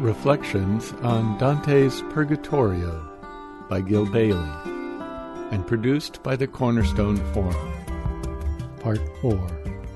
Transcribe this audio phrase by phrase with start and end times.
[0.00, 3.08] Reflections on Dante's Purgatorio
[3.66, 4.36] by Gil Bailie
[5.50, 7.72] and produced by the Cornerstone Forum.
[8.80, 9.86] Part 4.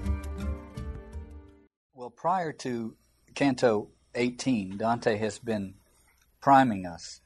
[1.92, 2.96] Well, prior to
[3.34, 5.74] Canto 18, Dante has been
[6.40, 7.20] priming us.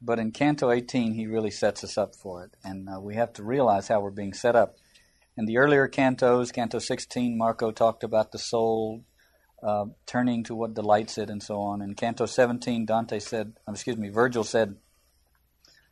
[0.00, 2.56] But in Canto 18, he really sets us up for it.
[2.64, 4.76] And uh, we have to realize how we're being set up.
[5.36, 9.04] In the earlier cantos, Canto 16, Marco talked about the soul
[9.66, 11.82] uh, turning to what delights it and so on.
[11.82, 14.76] In Canto 17, Dante said, um, excuse me, Virgil said,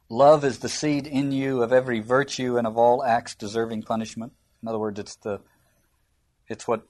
[0.09, 4.33] Love is the seed in you of every virtue and of all acts deserving punishment.
[4.63, 5.41] In other words, it's the
[6.47, 6.87] it's what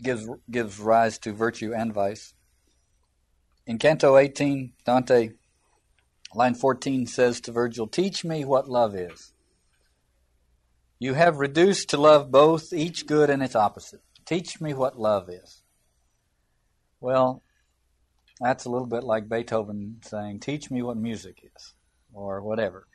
[0.00, 2.34] gives gives rise to virtue and vice.
[3.66, 5.30] In Canto 18, Dante,
[6.34, 9.32] line 14 says to Virgil, Teach me what love is.
[10.98, 14.00] You have reduced to love both, each good and its opposite.
[14.28, 15.62] Teach me what love is.
[17.00, 17.42] Well,
[18.38, 21.72] that's a little bit like Beethoven saying, Teach me what music is,
[22.12, 22.86] or whatever.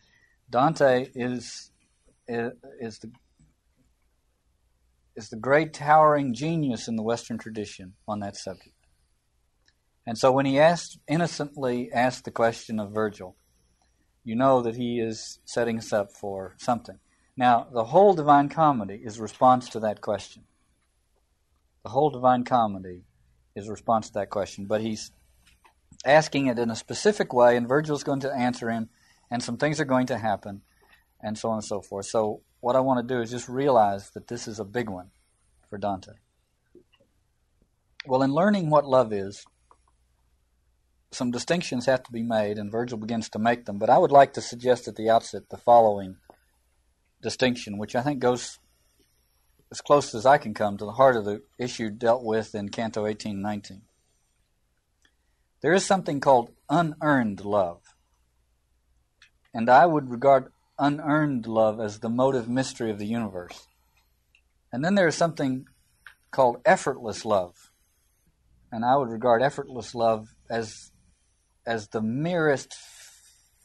[0.48, 1.72] Dante is,
[2.28, 3.12] is, the,
[5.16, 8.75] is the great towering genius in the Western tradition on that subject.
[10.06, 13.36] And so when he asked, innocently asked the question of Virgil,
[14.23, 17.00] you know that he is setting us up for something.
[17.36, 20.44] Now, the whole Divine Comedy is a response to that question.
[21.84, 23.03] The whole Divine Comedy
[23.56, 25.12] is a response to that question, but he's
[26.06, 28.90] asking it in a specific way, and Virgil's going to answer him,
[29.30, 30.62] and some things are going to happen,
[31.22, 32.06] and so on and so forth.
[32.06, 35.12] So, what I want to do is just realize that this is a big one
[35.70, 36.14] for Dante.
[38.06, 39.45] Well, in learning what love is,
[41.12, 44.12] some distinctions have to be made, and Virgil begins to make them, but I would
[44.12, 46.16] like to suggest at the outset the following
[47.22, 48.59] distinction, which I think goes
[49.73, 52.69] as close as I can come to the heart of the issue dealt with in
[52.69, 53.81] Canto 1819.
[55.61, 57.81] There is something called unearned love.
[59.51, 63.67] And I would regard unearned love as the motive mystery of the universe.
[64.72, 65.66] And then there is something
[66.29, 67.72] called effortless love.
[68.72, 70.91] And I would regard effortless love as,
[71.66, 72.75] as the merest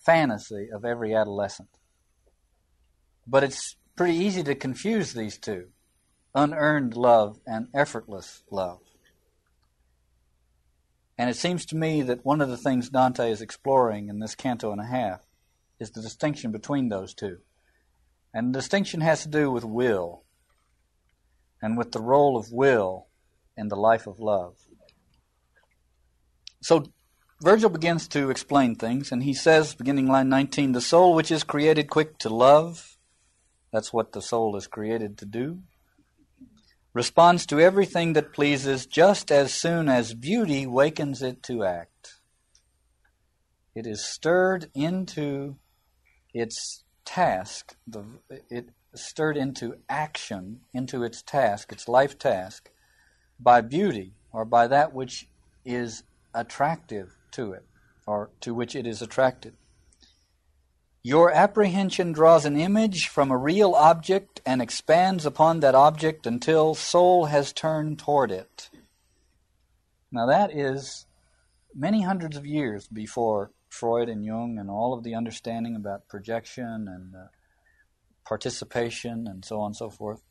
[0.07, 1.69] fantasy of every adolescent.
[3.27, 5.67] But it's pretty easy to confuse these two
[6.35, 8.81] unearned love and effortless love.
[11.17, 14.37] And it seems to me that one of the things Dante is exploring in this
[14.37, 15.27] canto and a half
[15.81, 17.39] is the distinction between those two.
[18.33, 20.23] And the distinction has to do with will
[21.61, 23.07] and with the role of will
[23.57, 24.57] in the life of love.
[26.63, 26.85] So
[27.41, 31.45] Virgil begins to explain things, and he says, beginning line 19, the soul which is
[31.45, 32.97] created quick to love,
[33.73, 35.61] that's what the soul is created to do,
[36.93, 42.15] responds to everything that pleases just as soon as beauty wakens it to act.
[43.75, 45.57] It is stirred into
[46.35, 48.05] its task, the,
[48.51, 52.71] it stirred into action, into its task, its life task,
[53.39, 55.29] by beauty or by that which
[55.65, 56.03] is
[56.35, 57.65] attractive to it
[58.07, 59.55] or to which it is attracted.
[61.03, 66.75] Your apprehension draws an image from a real object and expands upon that object until
[66.75, 68.69] soul has turned toward it.
[70.11, 71.07] Now, that is
[71.75, 76.89] many hundreds of years before Freud and Jung and all of the understanding about projection
[76.89, 77.29] and uh,
[78.27, 80.23] participation and so on and so forth.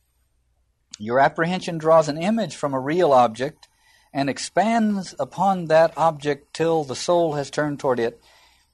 [1.00, 3.70] Your apprehension draws an image from a real object
[4.14, 8.22] and expands upon that object till the soul has turned toward it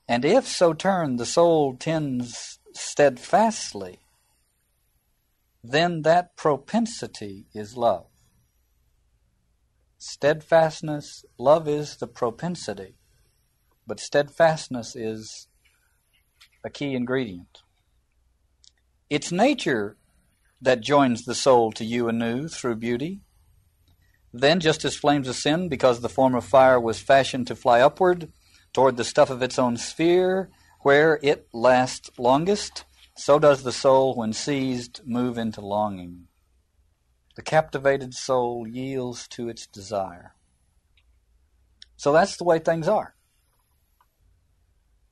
[0.07, 3.99] and if so turned the soul tends steadfastly,
[5.63, 8.07] then that propensity is love.
[9.97, 12.95] Steadfastness, love is the propensity,
[13.87, 15.47] but steadfastness is
[16.65, 17.59] a key ingredient.
[19.09, 19.95] It's nature
[20.61, 23.21] that joins the soul to you anew through beauty.
[24.33, 28.31] Then, just as flames ascend because the form of fire was fashioned to fly upward,
[28.73, 30.49] toward the stuff of its own sphere,
[30.81, 32.85] where it lasts longest,
[33.15, 36.27] so does the soul, when seized, move into longing.
[37.35, 40.35] The captivated soul yields to its desire.
[41.95, 43.15] So that's the way things are.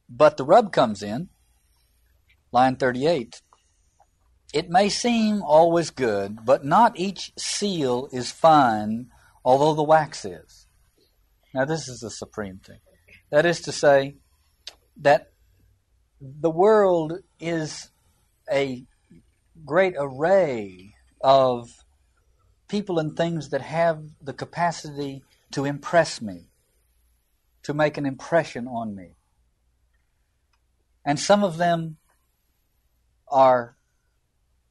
[0.09, 1.29] But the rub comes in,
[2.51, 3.41] line 38.
[4.53, 9.07] It may seem always good, but not each seal is fine,
[9.45, 10.67] although the wax is.
[11.53, 12.79] Now, this is the supreme thing.
[13.31, 14.15] That is to say,
[14.97, 15.31] that
[16.19, 17.89] the world is
[18.51, 18.83] a
[19.65, 21.69] great array of
[22.67, 26.49] people and things that have the capacity to impress me,
[27.63, 29.15] to make an impression on me.
[31.05, 31.97] And some of them
[33.27, 33.75] are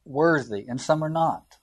[0.05, 1.57] worthy and some are not.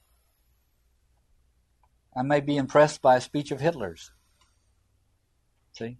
[2.17, 4.11] I may be impressed by a speech of Hitler's.
[5.73, 5.99] See?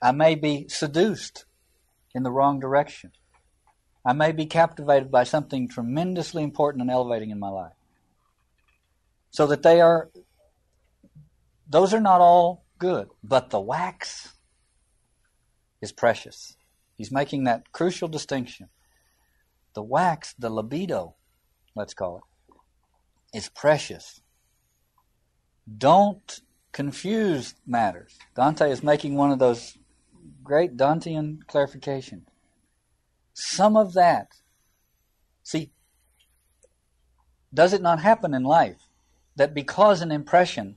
[0.00, 1.44] I may be seduced
[2.14, 3.12] in the wrong direction.
[4.04, 7.72] I may be captivated by something tremendously important and elevating in my life.
[9.30, 10.10] So that they are,
[11.68, 14.34] those are not all good, but the wax
[15.82, 16.56] is precious.
[16.96, 18.68] He's making that crucial distinction.
[19.74, 21.14] The wax, the libido,
[21.76, 24.20] let's call it, is precious.
[25.76, 26.40] Don't
[26.72, 28.16] confuse matters.
[28.34, 29.76] Dante is making one of those
[30.48, 32.26] great Dantean clarification.
[33.34, 34.40] Some of that,
[35.42, 35.70] see,
[37.54, 38.88] does it not happen in life
[39.36, 40.76] that because an impression,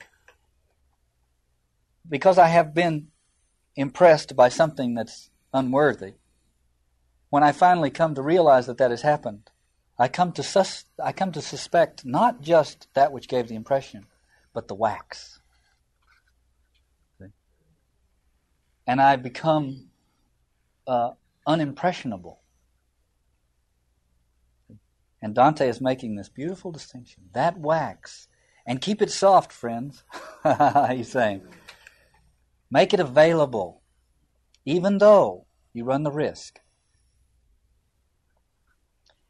[2.07, 3.07] because I have been
[3.75, 6.13] impressed by something that's unworthy,
[7.29, 9.49] when I finally come to realize that that has happened,
[9.97, 14.07] I come to sus- I come to suspect not just that which gave the impression,
[14.53, 15.40] but the wax.
[18.91, 19.87] And I become
[20.85, 21.11] uh,
[21.47, 22.39] unimpressionable.
[25.21, 27.23] And Dante is making this beautiful distinction.
[27.31, 28.27] That wax,
[28.67, 30.03] and keep it soft, friends,
[30.89, 31.41] he's saying.
[32.69, 33.81] Make it available,
[34.65, 36.59] even though you run the risk.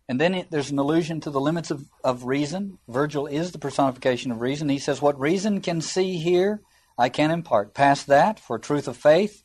[0.09, 2.79] And then it, there's an allusion to the limits of, of reason.
[2.87, 4.69] Virgil is the personification of reason.
[4.69, 6.61] He says, What reason can see here,
[6.97, 7.75] I can impart.
[7.75, 9.43] Past that, for truth of faith,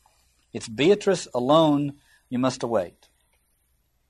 [0.57, 1.93] it's Beatrice alone
[2.29, 3.09] you must await.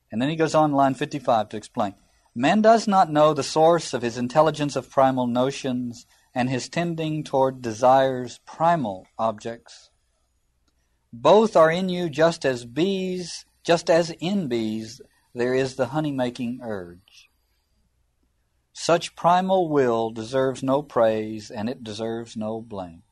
[0.10, 1.96] And then he goes on, line 55, to explain.
[2.34, 7.26] Man does not know the source of his intelligence of primal notions and his tending
[7.26, 9.90] toward desires primal objects.
[11.12, 15.02] Both are in you just as bees, just as in bees
[15.36, 17.30] there is the honey making urge.
[18.72, 23.04] Such primal will deserves no praise and it deserves no blame.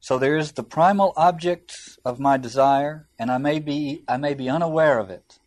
[0.00, 4.32] So there is the primal object of my desire, and I may be I may
[4.32, 5.38] be unaware of it,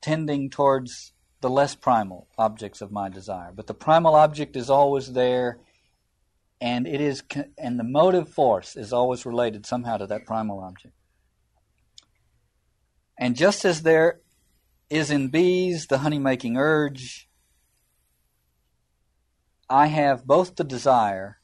[0.00, 1.12] tending towards
[1.42, 3.52] the less primal objects of my desire.
[3.54, 5.58] But the primal object is always there,
[6.62, 7.22] and it is
[7.58, 10.94] and the motive force is always related somehow to that primal object.
[13.18, 14.20] And just as there
[14.88, 17.28] is in bees the honey making urge,
[19.68, 21.38] I have both the desire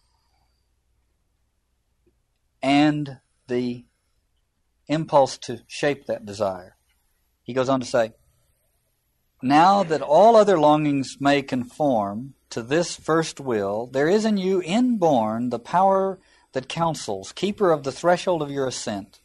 [2.62, 3.18] and
[3.48, 3.84] the
[4.88, 6.76] impulse to shape that desire.
[7.42, 8.12] He goes on to say,
[9.42, 14.62] Now that all other longings may conform to this first will, there is in you
[14.62, 16.18] inborn the power
[16.52, 19.20] that counsels, keeper of the threshold of your ascent.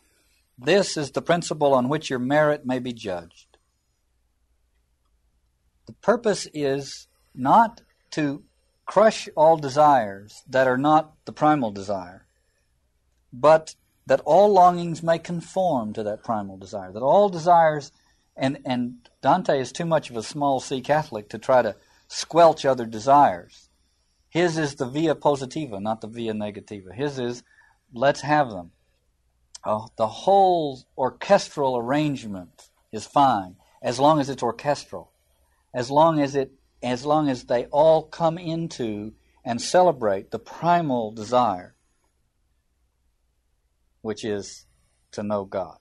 [0.57, 3.57] This is the principle on which your merit may be judged.
[5.85, 7.81] The purpose is not
[8.11, 8.43] to
[8.85, 12.26] crush all desires that are not the primal desire,
[13.41, 13.75] but
[14.05, 17.91] that all longings may conform to that primal desire, that all desires,
[18.35, 21.75] and, and Dante is too much of a small c Catholic to try to
[22.07, 23.69] squelch other desires.
[24.29, 26.93] His is the via positiva, not the via negativa.
[26.93, 27.43] His is,
[27.93, 28.71] let's have them.
[29.65, 35.11] Oh, the whole orchestral arrangement is fine as long as it's orchestral,
[35.73, 36.51] as long as it,
[36.81, 39.13] as long as they all come into
[39.43, 41.76] and celebrate the primal desire
[44.07, 44.65] which is
[45.11, 45.79] to know God.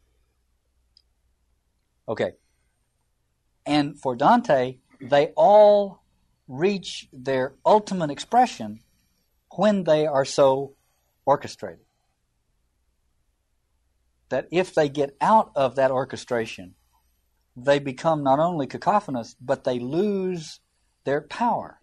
[2.09, 2.33] Okay.
[3.65, 6.03] And for Dante, they all
[6.49, 8.81] reach their ultimate expression
[9.55, 10.75] when they are so
[11.25, 11.85] orchestrated.
[14.31, 16.75] That if they get out of that orchestration,
[17.57, 20.59] they become not only cacophonous, but they lose
[21.05, 21.79] their power.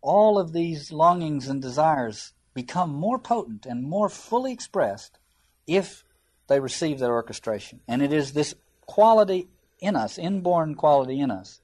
[0.00, 5.18] All of these longings and desires become more potent and more fully expressed
[5.66, 6.04] if
[6.48, 7.80] they receive that orchestration.
[7.88, 8.54] And it is this
[8.86, 9.48] quality
[9.80, 11.60] in us, inborn quality in us,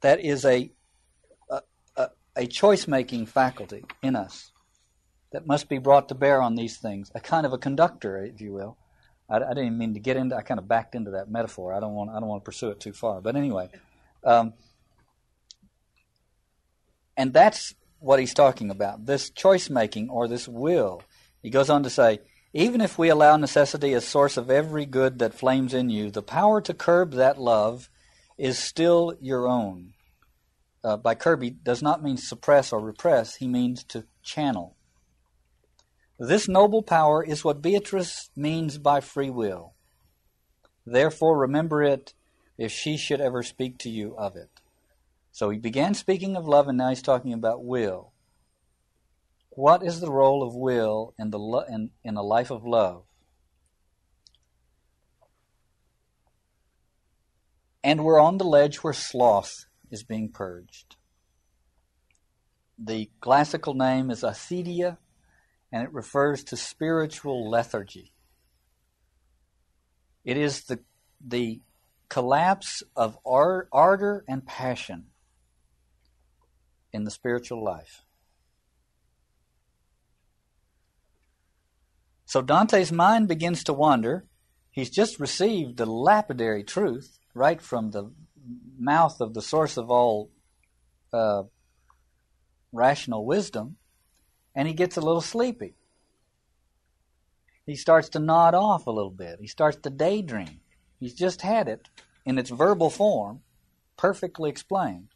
[0.00, 0.70] that is a,
[1.50, 1.60] a,
[1.96, 4.52] a, a choice making faculty in us
[5.32, 8.40] that must be brought to bear on these things, a kind of a conductor, if
[8.40, 8.76] you will.
[9.28, 10.36] I, I didn't mean to get into.
[10.36, 11.72] I kind of backed into that metaphor.
[11.72, 12.10] I don't want.
[12.10, 13.20] I don't want to pursue it too far.
[13.20, 13.68] But anyway,
[14.24, 14.54] um,
[17.16, 21.02] and that's what he's talking about this choice making or this will.
[21.42, 22.20] He goes on to say,
[22.52, 26.22] even if we allow necessity as source of every good that flames in you, the
[26.22, 27.88] power to curb that love
[28.36, 29.92] is still your own.
[30.82, 34.76] Uh, by curb, he does not mean suppress or repress, he means to channel.
[36.18, 39.74] This noble power is what Beatrice means by free will.
[40.84, 42.14] Therefore, remember it
[42.58, 44.59] if she should ever speak to you of it.
[45.40, 48.12] So he began speaking of love, and now he's talking about will.
[49.48, 53.04] What is the role of will in, the lo- in, in a life of love?
[57.82, 60.96] And we're on the ledge where sloth is being purged.
[62.78, 64.98] The classical name is acedia,
[65.72, 68.12] and it refers to spiritual lethargy.
[70.22, 70.80] It is the,
[71.26, 71.62] the
[72.10, 75.06] collapse of ardor and passion
[76.92, 78.02] in the spiritual life.
[82.24, 84.24] So Dante's mind begins to wander.
[84.70, 88.12] He's just received the lapidary truth right from the
[88.78, 90.30] mouth of the source of all
[91.12, 91.42] uh,
[92.72, 93.76] rational wisdom,
[94.54, 95.74] and he gets a little sleepy.
[97.66, 99.38] He starts to nod off a little bit.
[99.40, 100.60] He starts to daydream.
[100.98, 101.88] He's just had it
[102.24, 103.40] in its verbal form,
[103.96, 105.08] perfectly explained.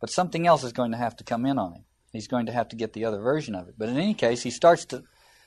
[0.00, 1.84] But something else is going to have to come in on him.
[2.12, 3.74] He's going to have to get the other version of it.
[3.76, 5.04] But in any case, he starts to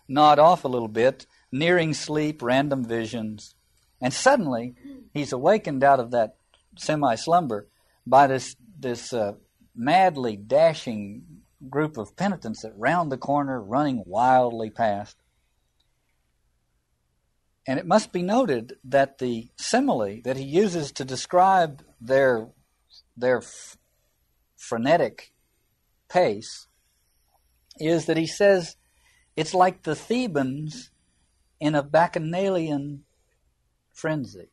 [0.07, 3.55] nod off a little bit, nearing sleep, random visions.
[4.01, 4.75] And suddenly,
[5.13, 6.35] he's awakened out of that
[6.77, 7.67] semi slumber
[8.05, 9.33] by this, this uh,
[9.75, 11.23] madly dashing
[11.69, 15.17] group of penitents that round the corner, running wildly past.
[17.67, 22.47] And it must be noted that the simile that he uses to describe their,
[23.15, 23.41] their
[24.59, 25.31] frenetic
[26.09, 26.67] pace
[27.79, 28.75] is that he says
[29.35, 30.91] it's like the Thebans
[31.59, 33.05] in a bacchanalian
[33.93, 34.49] frenzy.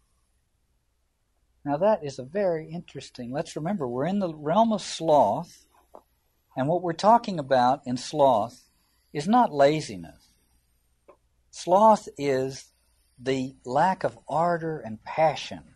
[1.65, 3.33] Now, that is a very interesting.
[3.33, 5.67] Let's remember, we're in the realm of sloth,
[6.57, 8.71] and what we're talking about in sloth
[9.13, 10.33] is not laziness.
[11.51, 12.73] Sloth is
[13.19, 15.76] the lack of ardor and passion.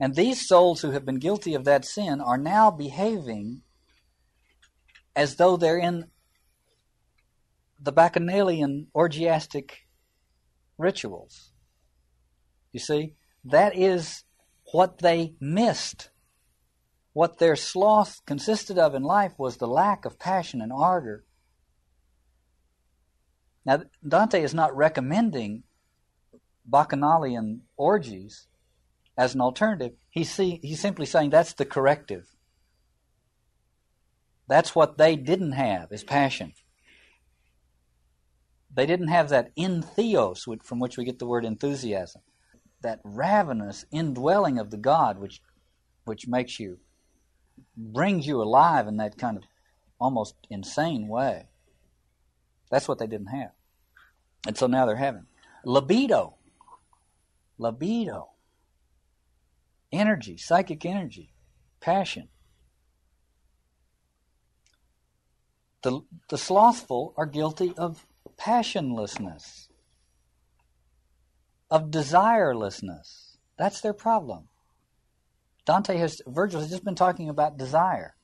[0.00, 3.62] And these souls who have been guilty of that sin are now behaving
[5.16, 6.06] as though they're in
[7.80, 9.86] the bacchanalian orgiastic
[10.76, 11.50] rituals.
[12.72, 13.14] You see,
[13.44, 14.24] that is
[14.72, 16.10] what they missed.
[17.12, 21.24] What their sloth consisted of in life was the lack of passion and ardor.
[23.64, 25.64] Now, Dante is not recommending
[26.64, 28.46] bacchanalian orgies
[29.18, 29.92] as an alternative.
[30.08, 32.26] He's, see, he's simply saying that's the corrective.
[34.48, 36.54] That's what they didn't have, is passion.
[38.74, 42.22] They didn't have that entheos, from which we get the word enthusiasm
[42.82, 45.40] that ravenous indwelling of the God which
[46.04, 46.78] which makes you
[47.76, 49.42] brings you alive in that kind of
[50.00, 51.48] almost insane way.
[52.70, 53.50] That's what they didn't have.
[54.46, 55.26] And so now they're having
[55.64, 56.36] libido.
[57.58, 58.30] Libido.
[59.92, 61.32] Energy, psychic energy,
[61.80, 62.28] passion.
[65.82, 69.68] The, the slothful are guilty of passionlessness
[71.70, 73.36] of desirelessness.
[73.58, 74.48] That's their problem.
[75.64, 78.14] Dante has, Virgil has just been talking about desire.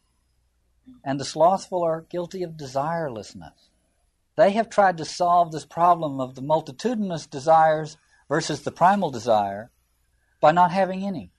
[1.04, 3.70] And the slothful are guilty of desirelessness.
[4.36, 7.96] They have tried to solve this problem of the multitudinous desires
[8.28, 9.70] versus the primal desire
[10.40, 11.30] by not having any.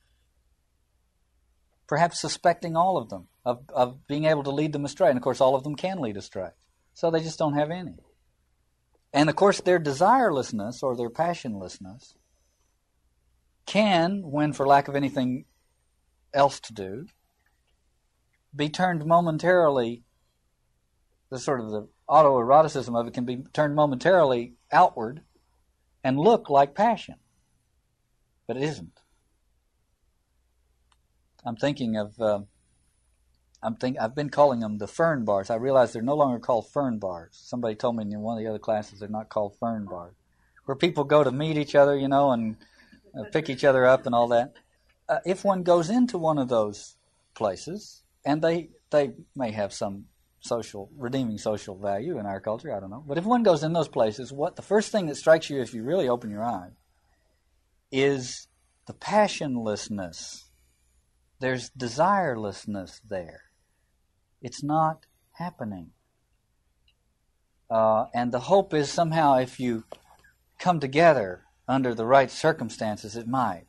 [1.87, 5.09] Perhaps suspecting all of them of, of being able to lead them astray.
[5.09, 6.49] And of course, all of them can lead astray.
[6.93, 7.95] So they just don't have any.
[9.13, 12.15] And of course, their desirelessness or their passionlessness
[13.65, 15.45] can, when for lack of anything
[16.33, 17.05] else to do,
[18.55, 20.03] be turned momentarily,
[21.29, 25.21] the sort of the autoeroticism of it can be turned momentarily outward
[26.03, 27.15] and look like passion.
[28.47, 29.01] But it isn't.
[31.45, 32.19] I'm thinking of.
[32.19, 32.39] Uh,
[33.63, 35.49] I'm think I've been calling them the fern bars.
[35.49, 37.31] I realize they're no longer called fern bars.
[37.31, 40.13] Somebody told me in one of the other classes they're not called fern bars,
[40.65, 42.57] where people go to meet each other, you know, and
[43.17, 44.53] uh, pick each other up and all that.
[45.09, 46.95] Uh, if one goes into one of those
[47.33, 50.05] places, and they they may have some
[50.39, 53.03] social redeeming social value in our culture, I don't know.
[53.07, 55.73] But if one goes in those places, what the first thing that strikes you if
[55.73, 56.71] you really open your eyes
[57.91, 58.47] is
[58.85, 60.44] the passionlessness.
[61.39, 63.41] There's desirelessness there.
[64.41, 65.91] It's not happening.
[67.69, 69.83] Uh, and the hope is somehow if you
[70.59, 73.65] come together under the right circumstances, it might.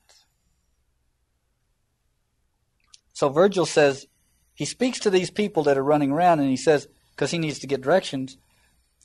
[3.12, 4.06] So Virgil says,
[4.54, 7.58] he speaks to these people that are running around and he says, because he needs
[7.61, 8.37] to get directions,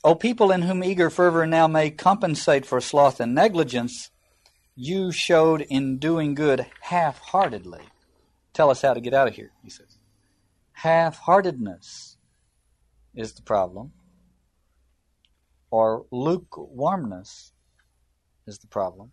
[0.04, 4.10] O people in whom eager fervor now may compensate for sloth and negligence,
[4.74, 7.82] you showed in doing good half heartedly.
[8.52, 9.98] Tell us how to get out of here, he says.
[10.72, 12.16] Half heartedness
[13.14, 13.92] is the problem,
[15.70, 17.52] or lukewarmness
[18.46, 19.12] is the problem.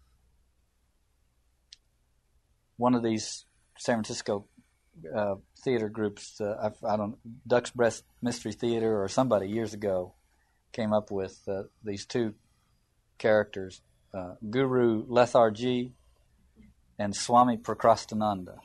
[2.77, 3.46] One of these
[3.77, 4.46] San Francisco
[5.15, 7.17] uh, theater groups, uh, I, I, don't,
[7.48, 10.13] Duck's Breath Mystery Theater or somebody years ago
[10.72, 12.34] came up with uh, these two
[13.17, 13.81] characters,
[14.13, 15.93] uh, Guru Lethargy
[17.00, 18.60] and Swami Procrastinanda.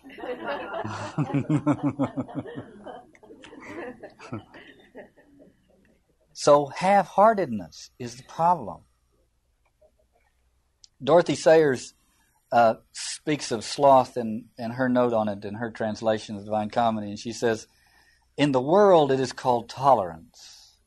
[6.32, 8.82] so half heartedness is the problem.
[11.02, 11.94] Dorothy Sayers
[12.50, 16.46] uh, speaks of sloth in, in her note on it in her translation of the
[16.46, 17.66] Divine Comedy, and she says,
[18.36, 20.78] In the world it is called tolerance,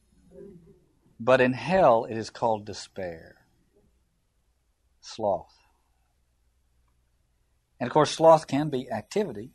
[1.19, 3.35] but in hell it is called despair.
[5.01, 5.56] Sloth.
[7.79, 9.51] And of course, sloth can be activity.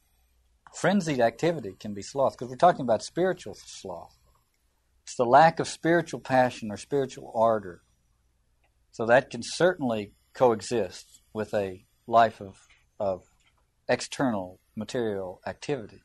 [0.74, 4.16] Frenzied activity can be sloth, because we're talking about spiritual sloth.
[5.04, 7.82] It's the lack of spiritual passion or spiritual ardor.
[8.92, 12.56] So that can certainly coexist with a life of,
[12.98, 13.24] of
[13.88, 16.02] external material activity.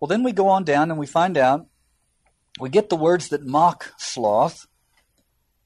[0.00, 1.66] Well, then we go on down and we find out,
[2.60, 4.66] we get the words that mock sloth,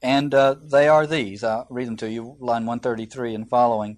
[0.01, 1.43] and uh, they are these.
[1.43, 3.97] I'll read them to you, line 133 and following.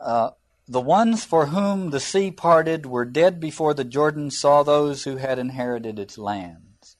[0.00, 0.30] Uh,
[0.66, 5.16] the ones for whom the sea parted were dead before the Jordan saw those who
[5.16, 6.96] had inherited its lands.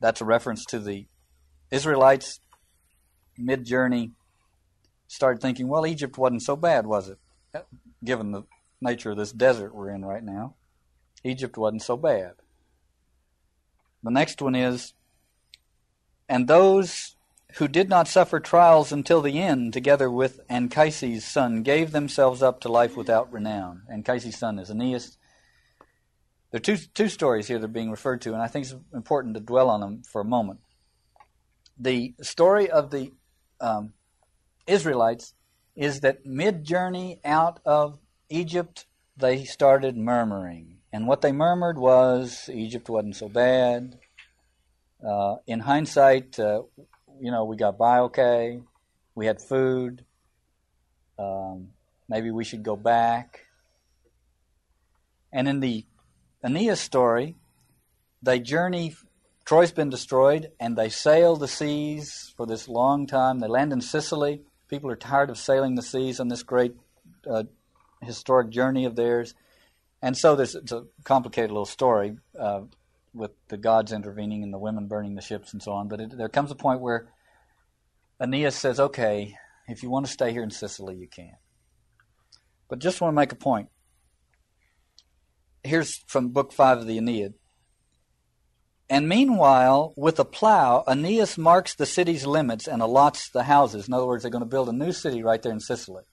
[0.00, 1.06] That's a reference to the
[1.70, 2.40] Israelites
[3.36, 4.12] mid journey
[5.06, 7.18] started thinking, well, Egypt wasn't so bad, was it?
[8.04, 8.42] Given the
[8.80, 10.54] nature of this desert we're in right now,
[11.24, 12.34] Egypt wasn't so bad.
[14.02, 14.92] The next one is,
[16.28, 17.16] and those
[17.54, 22.60] who did not suffer trials until the end, together with Anchises' son, gave themselves up
[22.60, 23.82] to life without renown.
[23.90, 25.16] Anchises' son is Aeneas.
[26.50, 28.74] There are two, two stories here that are being referred to, and I think it's
[28.94, 30.60] important to dwell on them for a moment.
[31.78, 33.12] The story of the
[33.60, 33.92] um,
[34.66, 35.34] Israelites
[35.74, 38.86] is that mid journey out of Egypt,
[39.16, 40.78] they started murmuring.
[40.92, 43.98] And what they murmured was Egypt wasn't so bad.
[45.06, 46.62] Uh, in hindsight, uh,
[47.20, 48.60] you know, we got by okay.
[49.14, 50.04] We had food.
[51.18, 51.68] Um,
[52.08, 53.46] maybe we should go back.
[55.32, 55.84] And in the
[56.42, 57.36] Aeneas story,
[58.22, 58.94] they journey
[59.48, 63.38] Troy's been destroyed, and they sail the seas for this long time.
[63.38, 64.42] They land in Sicily.
[64.68, 66.76] People are tired of sailing the seas on this great
[67.26, 67.44] uh,
[68.02, 69.34] historic journey of theirs.
[70.02, 72.60] And so there's it's a complicated little story uh,
[73.14, 75.88] with the gods intervening and the women burning the ships and so on.
[75.88, 77.08] But it, there comes a point where
[78.20, 79.34] Aeneas says, okay,
[79.68, 81.34] if you want to stay here in Sicily, you can.
[82.68, 83.68] But just want to make a point.
[85.62, 87.34] Here's from Book 5 of the Aeneid.
[88.90, 93.86] And meanwhile, with a plow, Aeneas marks the city's limits and allots the houses.
[93.86, 96.04] In other words, they're going to build a new city right there in Sicily.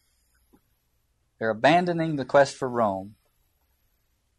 [1.40, 3.16] They're abandoning the quest for Rome,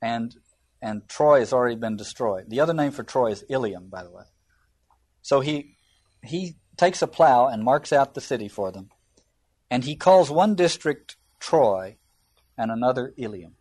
[0.02, 0.34] and
[0.80, 2.44] and Troy has already been destroyed.
[2.48, 4.24] The other name for Troy is Ilium, by the way.
[5.22, 5.76] So he
[6.22, 8.90] he takes a plow and marks out the city for them,
[9.70, 11.96] and he calls one district Troy
[12.58, 13.54] and another Ilium.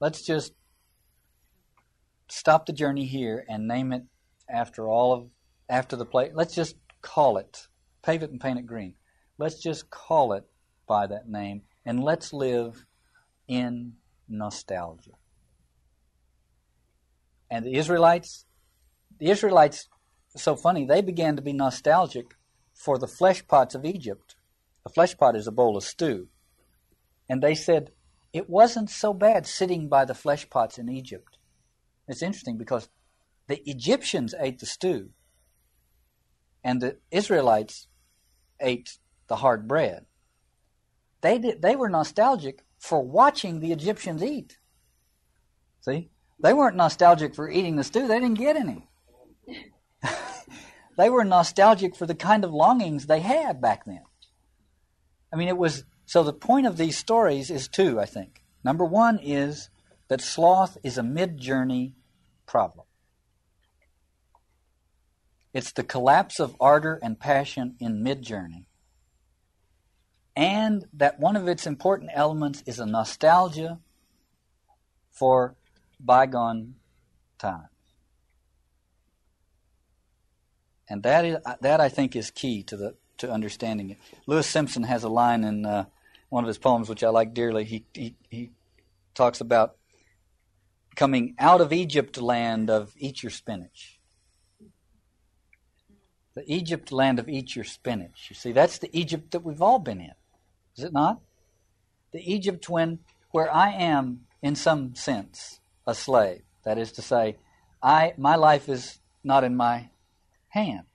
[0.00, 0.52] Let's just
[2.28, 4.04] stop the journey here and name it
[4.48, 5.28] after all of
[5.68, 6.32] after the place.
[6.34, 7.68] Let's just call it,
[8.02, 8.94] pave it and paint it green.
[9.38, 10.44] Let's just call it
[10.86, 12.84] by that name and let's live
[13.48, 13.94] in
[14.32, 15.12] nostalgia.
[17.50, 18.46] And the Israelites,
[19.18, 19.88] the Israelites,
[20.36, 22.34] so funny, they began to be nostalgic
[22.74, 24.36] for the flesh pots of Egypt.
[24.86, 26.28] A flesh pot is a bowl of stew.
[27.28, 27.92] And they said,
[28.32, 31.36] it wasn't so bad sitting by the flesh pots in Egypt.
[32.08, 32.88] It's interesting because
[33.46, 35.10] the Egyptians ate the stew,
[36.64, 37.88] and the Israelites
[38.60, 40.06] ate the hard bread.
[41.20, 44.58] They did, they were nostalgic for watching the Egyptians eat.
[45.82, 46.10] See,
[46.42, 48.88] they weren't nostalgic for eating the stew; they didn't get any.
[50.98, 54.02] they were nostalgic for the kind of longings they had back then.
[55.32, 56.24] I mean, it was so.
[56.24, 58.42] The point of these stories is two, I think.
[58.64, 59.70] Number one is
[60.08, 61.94] that sloth is a mid journey
[62.46, 62.86] problem.
[65.54, 68.66] It's the collapse of ardor and passion in mid journey.
[70.34, 73.78] And that one of its important elements is a nostalgia
[75.10, 75.56] for
[76.00, 76.74] bygone
[77.38, 77.68] times.
[80.88, 83.98] And that is that I think is key to the to understanding it.
[84.26, 85.84] Louis Simpson has a line in uh,
[86.28, 87.64] one of his poems which I like dearly.
[87.64, 88.50] He he he
[89.14, 89.76] talks about
[90.96, 94.00] coming out of Egypt land of eat your spinach.
[96.34, 98.26] The Egypt land of eat your spinach.
[98.28, 100.14] You see, that's the Egypt that we've all been in,
[100.76, 101.20] is it not?
[102.12, 106.42] The Egypt when where I am, in some sense, a slave.
[106.64, 107.36] That is to say,
[107.82, 109.90] I my life is not in my
[110.48, 110.86] hands.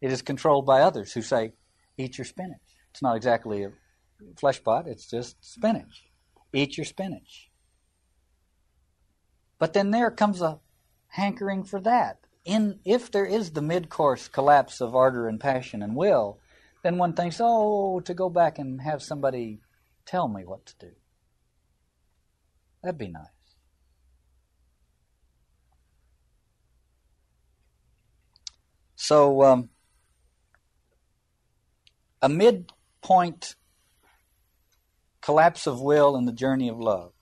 [0.00, 1.52] It is controlled by others who say,
[1.96, 2.58] "Eat your spinach."
[2.90, 3.72] It's not exactly a
[4.36, 6.10] flesh pot; it's just spinach.
[6.52, 7.50] Eat your spinach.
[9.58, 10.60] But then there comes a
[11.08, 12.18] hankering for that.
[12.44, 16.40] In if there is the mid-course collapse of ardor and passion and will,
[16.82, 19.60] then one thinks, "Oh, to go back and have somebody
[20.04, 20.92] tell me what to do."
[22.82, 23.26] That'd be nice.
[28.96, 29.70] So, um,
[32.20, 33.56] a midpoint
[35.20, 37.12] collapse of will in the journey of love.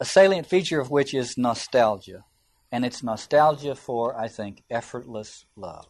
[0.00, 2.24] A salient feature of which is nostalgia.
[2.72, 5.86] And it's nostalgia for, I think, effortless love.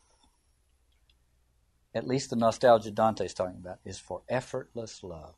[1.94, 5.34] At least the nostalgia Dante's talking about is for effortless love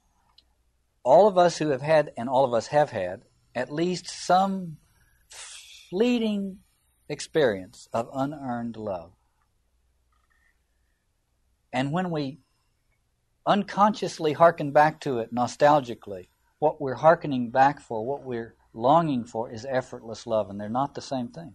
[1.06, 3.22] all of us who have had, and all of us have had,
[3.54, 4.76] at least some
[5.28, 6.58] fleeting
[7.08, 9.12] experience of unearned love.
[11.72, 12.40] And when we
[13.46, 16.26] unconsciously hearken back to it nostalgically,
[16.58, 20.96] what we're hearkening back for, what we're longing for, is effortless love, and they're not
[20.96, 21.54] the same thing.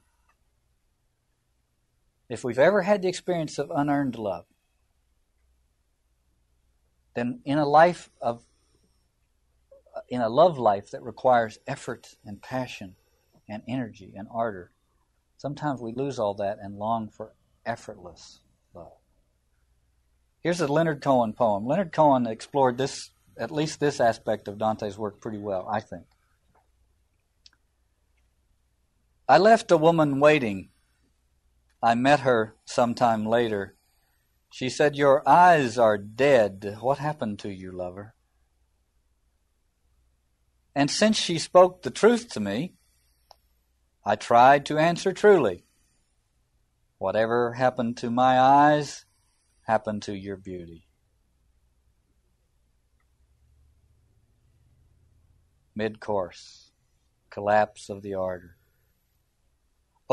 [2.30, 4.46] If we've ever had the experience of unearned love,
[7.13, 8.43] then in a life of
[10.08, 12.95] in a love life that requires effort and passion
[13.50, 14.71] and energy and ardor,
[15.38, 17.34] sometimes we lose all that and long for
[17.65, 18.39] effortless
[18.74, 18.93] love.
[20.41, 21.65] Here's a Leonard Cohen poem.
[21.65, 26.06] Leonard Cohen explored this, at least this aspect of Dante's work pretty well, I think.
[29.28, 30.69] I left a woman waiting.
[31.82, 33.76] I met her some time later.
[34.52, 36.78] She said, Your eyes are dead.
[36.82, 38.16] What happened to you, lover?
[40.76, 42.76] And since she spoke the truth to me,
[44.06, 45.64] I tried to answer truly.
[46.98, 49.06] Whatever happened to my eyes
[49.64, 50.88] happened to your beauty.
[55.74, 56.72] Mid course,
[57.30, 58.58] collapse of the ardor.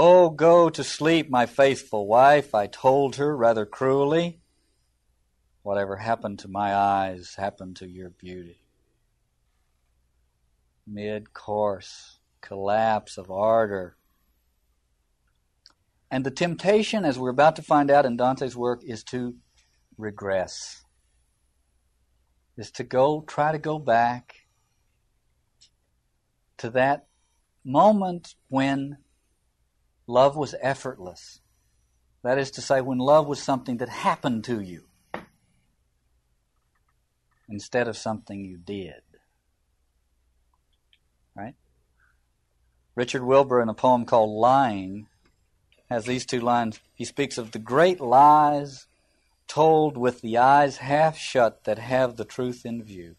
[0.00, 4.38] Oh, go to sleep, my faithful wife, I told her rather cruelly.
[5.64, 8.62] Whatever happened to my eyes happened to your beauty
[10.86, 13.96] mid course, collapse of ardor.
[16.12, 19.34] And the temptation, as we're about to find out in Dante's work, is to
[19.96, 20.84] regress,
[22.56, 24.46] is to go, try to go back
[26.58, 27.08] to that
[27.64, 28.98] moment when
[30.08, 31.40] love was effortless.
[32.24, 34.84] That is to say, when love was something that happened to you
[37.48, 39.02] instead of something you did.
[41.36, 41.54] Right?
[42.96, 45.06] Richard Wilbur, in a poem called Lying,
[45.88, 46.80] has these two lines.
[46.94, 48.86] He speaks of the great lies
[49.46, 53.16] told with the eyes half shut that have the truth in view.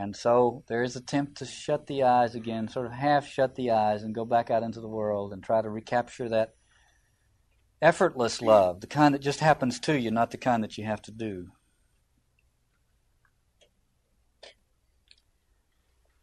[0.00, 3.72] And so there is attempt to shut the eyes again, sort of half shut the
[3.72, 6.54] eyes and go back out into the world and try to recapture that
[7.82, 11.02] effortless love, the kind that just happens to you, not the kind that you have
[11.02, 11.48] to do.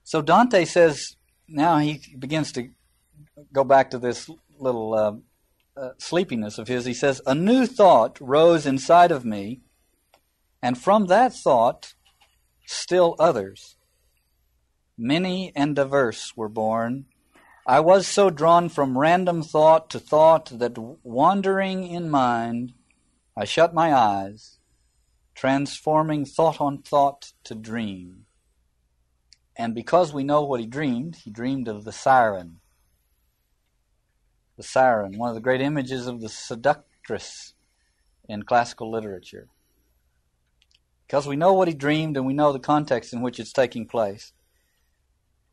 [0.04, 1.16] So Dante says,
[1.48, 2.70] now he begins to
[3.54, 6.86] go back to this little uh, uh, sleepiness of his.
[6.86, 9.62] He says, A new thought rose inside of me,
[10.64, 11.94] and from that thought,
[12.68, 13.78] still others.
[14.98, 17.06] Many and diverse were born.
[17.66, 22.74] I was so drawn from random thought to thought that wandering in mind,
[23.38, 24.60] I shut my eyes,
[25.34, 28.26] transforming thought on thought to dream.
[29.56, 32.60] And because we know what he dreamed, he dreamed of the siren.
[34.58, 37.54] The siren, one of the great images of the seductress
[38.28, 39.48] in classical literature.
[41.08, 43.88] Because we know what he dreamed and we know the context in which it's taking
[43.88, 44.34] place.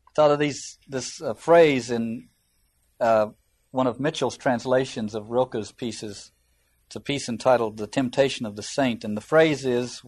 [0.09, 2.29] I thought of these this uh, phrase in
[3.01, 3.29] uh,
[3.71, 6.33] one of Mitchell's translations of Rilke's pieces.
[6.87, 10.03] It's a piece entitled "The Temptation of the Saint," and the phrase is,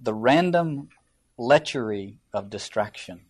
[0.00, 0.90] "The random
[1.38, 3.22] lechery of distraction.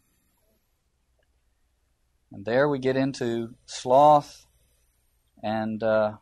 [2.33, 4.47] And there we get into sloth
[5.43, 6.17] and, uh,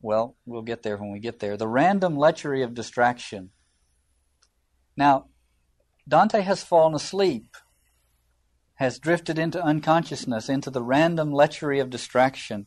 [0.00, 1.56] well, we'll get there when we get there.
[1.56, 3.50] The random lechery of distraction.
[4.96, 5.26] Now,
[6.08, 7.56] Dante has fallen asleep,
[8.74, 12.66] has drifted into unconsciousness, into the random lechery of distraction.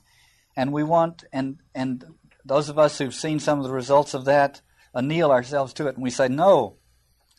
[0.55, 2.05] And we want, and, and
[2.43, 4.61] those of us who've seen some of the results of that,
[4.93, 6.77] anneal ourselves to it, and we say, no,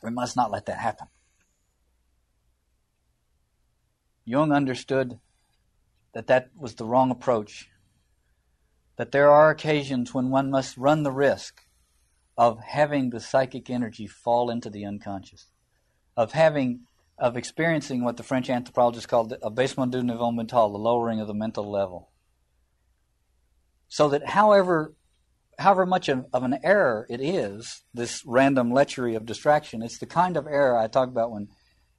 [0.02, 1.08] we must not let that happen.
[4.24, 5.18] Jung understood
[6.12, 7.70] that that was the wrong approach.
[8.96, 11.65] That there are occasions when one must run the risk
[12.36, 15.50] of having the psychic energy fall into the unconscious,
[16.16, 16.80] of having,
[17.18, 21.34] of experiencing what the French anthropologists called abaissement du niveau mental, the lowering of the
[21.34, 22.10] mental level.
[23.88, 24.94] So that however,
[25.58, 30.06] however much of, of an error it is, this random lechery of distraction, it's the
[30.06, 31.48] kind of error I talked about when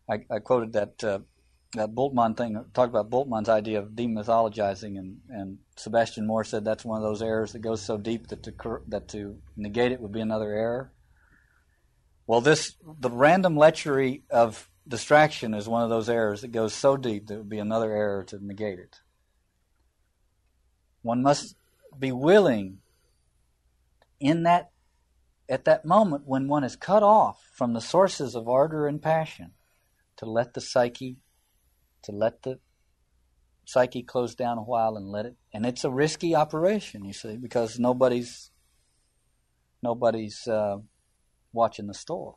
[0.09, 1.19] I, I quoted that uh,
[1.73, 6.85] that Bultmann thing, talked about Bultmann's idea of demythologizing, and, and Sebastian Moore said that's
[6.85, 8.53] one of those errors that goes so deep that to,
[8.87, 10.93] that to negate it would be another error.
[12.25, 16.97] Well, this the random lechery of distraction is one of those errors that goes so
[16.97, 18.99] deep that it would be another error to negate it.
[21.01, 21.55] One must
[21.97, 22.79] be willing
[24.19, 24.71] in that
[25.49, 29.51] at that moment when one is cut off from the sources of ardor and passion
[30.17, 31.17] to let the psyche
[32.03, 32.59] to let the
[33.65, 37.35] psyche close down a while and let it and it's a risky operation you see
[37.35, 38.51] because nobody's
[39.81, 40.77] nobody's uh,
[41.53, 42.35] watching the store.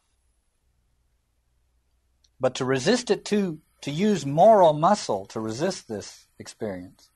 [2.38, 7.10] But to resist it to to use moral muscle to resist this experience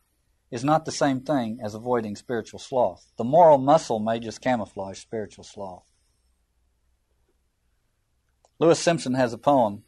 [0.50, 3.12] is not the same thing as avoiding spiritual sloth.
[3.16, 5.90] The moral muscle may just camouflage spiritual sloth.
[8.59, 9.83] Louis Simpson has a poem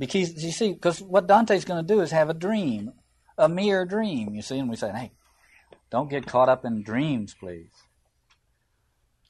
[0.00, 2.94] because you see, because what Dante's going to do is have a dream,
[3.36, 4.34] a mere dream.
[4.34, 5.12] You see, and we say, "Hey,
[5.90, 7.70] don't get caught up in dreams, please."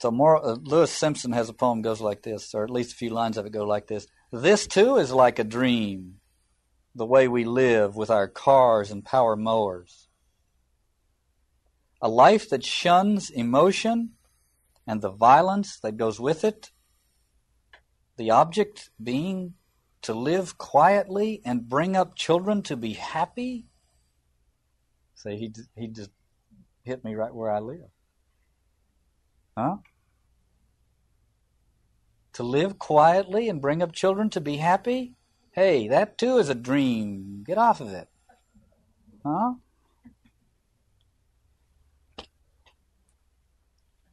[0.00, 2.96] So, more, uh, Louis Simpson has a poem goes like this, or at least a
[2.96, 6.20] few lines of it go like this: "This too is like a dream,
[6.94, 10.06] the way we live with our cars and power mowers."
[12.00, 14.12] A life that shuns emotion
[14.87, 16.70] and the violence that goes with it,
[18.16, 19.54] the object being
[20.02, 23.66] to live quietly and bring up children to be happy?
[25.14, 26.10] Say, he, he just
[26.84, 27.90] hit me right where I live.
[29.56, 29.76] Huh?
[32.34, 35.14] To live quietly and bring up children to be happy?
[35.52, 37.44] Hey, that too is a dream.
[37.46, 38.08] Get off of it.
[39.24, 39.54] Huh?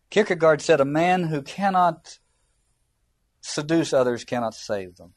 [0.10, 2.20] Kierkegaard said, A man who cannot
[3.42, 5.14] seduce others cannot save them.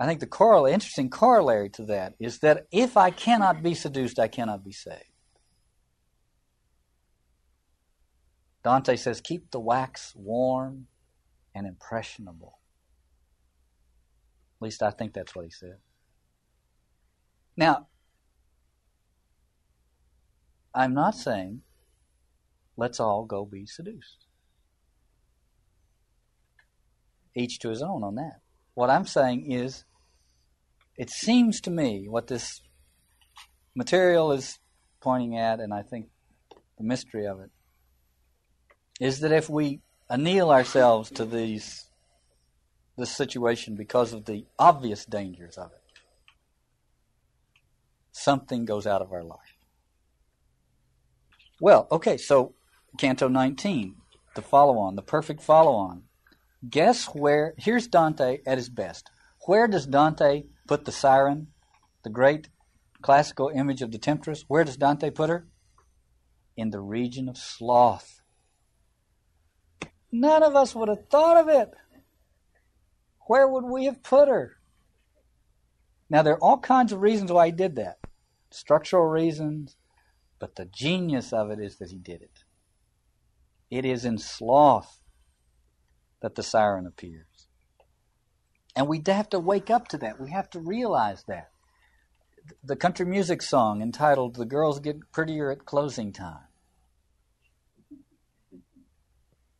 [0.00, 4.18] I think the corollary, interesting corollary to that is that if I cannot be seduced,
[4.18, 5.02] I cannot be saved.
[8.62, 10.86] Dante says, keep the wax warm
[11.54, 12.58] and impressionable.
[14.60, 15.78] At least I think that's what he said.
[17.56, 17.88] Now,
[20.74, 21.62] I'm not saying
[22.76, 24.26] let's all go be seduced.
[27.34, 28.40] Each to his own on that.
[28.74, 29.84] What I'm saying is
[30.98, 32.60] it seems to me what this
[33.74, 34.58] material is
[35.00, 36.08] pointing at, and I think
[36.76, 37.50] the mystery of it,
[39.00, 39.80] is that if we
[40.10, 41.84] anneal ourselves to these
[42.96, 46.00] this situation because of the obvious dangers of it,
[48.10, 49.38] something goes out of our life.
[51.60, 52.54] Well, okay, so
[52.98, 53.94] Canto 19,
[54.34, 56.02] the follow on, the perfect follow on.
[56.68, 57.54] Guess where?
[57.56, 59.08] Here's Dante at his best.
[59.46, 61.48] Where does Dante put the siren,
[62.04, 62.48] the great
[63.02, 65.48] classical image of the temptress, where does Dante put her?
[66.56, 68.20] In the region of sloth.
[70.12, 71.70] None of us would have thought of it.
[73.26, 74.56] Where would we have put her?
[76.08, 77.98] Now, there are all kinds of reasons why he did that
[78.50, 79.76] structural reasons,
[80.38, 82.44] but the genius of it is that he did it.
[83.70, 85.00] It is in sloth
[86.22, 87.27] that the siren appears.
[88.78, 90.20] And we have to wake up to that.
[90.20, 91.50] We have to realize that.
[92.62, 96.46] The country music song entitled The Girls Get Prettier at Closing Time.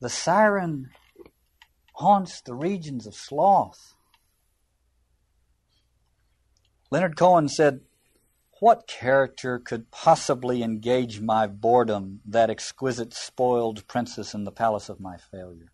[0.00, 0.90] The siren
[1.94, 3.96] haunts the regions of sloth.
[6.92, 7.81] Leonard Cohen said,
[8.61, 15.00] What character could possibly engage my boredom, that exquisite spoiled princess in the palace of
[15.00, 15.72] my failure?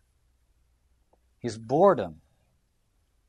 [1.37, 2.21] His boredom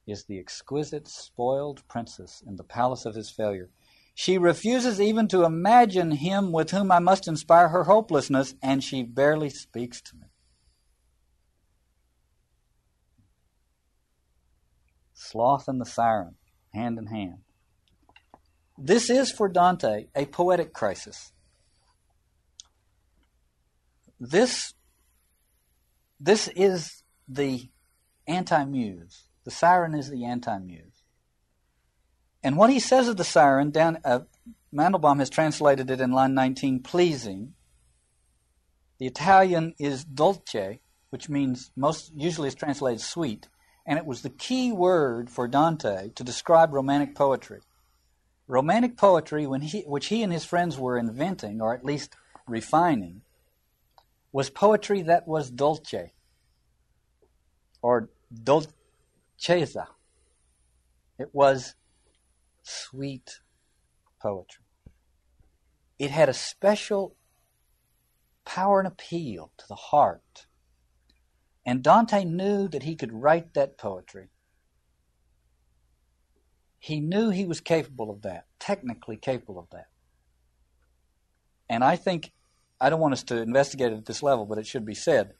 [0.07, 3.71] is the exquisite, spoiled princess in the palace of his failure.
[4.15, 9.03] She refuses even to imagine him with whom I must inspire her hopelessness, and she
[9.03, 10.27] barely speaks to me.
[15.13, 16.37] Sloth and the siren,
[16.73, 17.39] hand in hand.
[18.79, 21.33] This is for Dante a poetic crisis.
[24.21, 24.73] This,
[26.21, 27.69] this is the
[28.27, 29.25] anti muse.
[29.47, 31.05] The siren is the anti muse.
[32.43, 34.21] And what he says of the siren, down, uh,
[34.75, 37.55] Mandelbaum has translated it in line 19, pleasing.
[38.99, 40.81] The Italian is dolce,
[41.11, 43.47] which means most usually is translated sweet,
[43.87, 47.61] and it was the key word for Dante to describe romantic poetry.
[48.49, 52.17] Romantic poetry, when he, which he and his friends were inventing, or at least
[52.49, 53.23] refining,
[54.33, 56.13] was poetry that was dolce,
[57.81, 58.11] or
[59.39, 59.87] dolcezza.
[61.19, 61.75] It was
[62.63, 63.41] sweet
[64.21, 64.65] poetry.
[65.99, 67.17] It had a special
[68.45, 70.47] power and appeal to the heart.
[71.65, 74.29] And Dante knew that he could write that poetry.
[76.79, 79.89] He knew he was capable of that, technically capable of that.
[81.69, 82.33] And I think,
[82.81, 85.33] I don't want us to investigate it at this level, but it should be said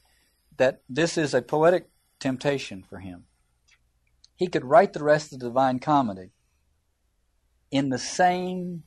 [0.57, 3.26] that this is a poetic temptation for him.
[4.37, 6.31] He could write the rest of the Divine Comedy
[7.71, 8.83] in the same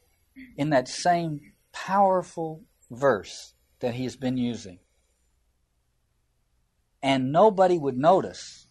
[0.56, 1.40] in that same
[1.72, 4.78] powerful verse that he has been using.
[7.02, 8.68] And nobody would notice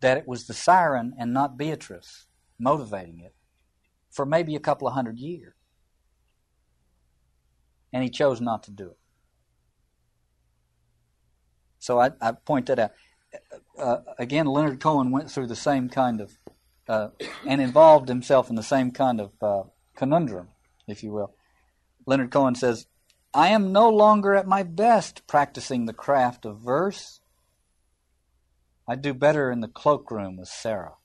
[0.00, 2.26] that it was the siren and not Beatrice
[2.58, 3.34] motivating it
[4.10, 5.54] for maybe a couple of hundred years.
[7.92, 8.98] And he chose not to do it.
[11.78, 12.92] So I, I point that out.
[13.78, 16.38] Uh, again, Leonard Cohen went through the same kind of
[16.88, 17.08] uh,
[17.46, 19.62] and involved himself in the same kind of uh,
[19.96, 20.48] conundrum,
[20.86, 21.34] if you will.
[22.06, 22.86] Leonard Cohen says,
[23.34, 27.20] I am no longer at my best practicing the craft of verse.
[28.86, 30.96] I do better in the cloakroom with Sarah.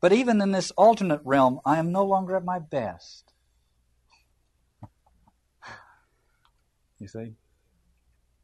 [0.00, 3.32] But even in this alternate realm, I am no longer at my best.
[6.98, 7.34] you see?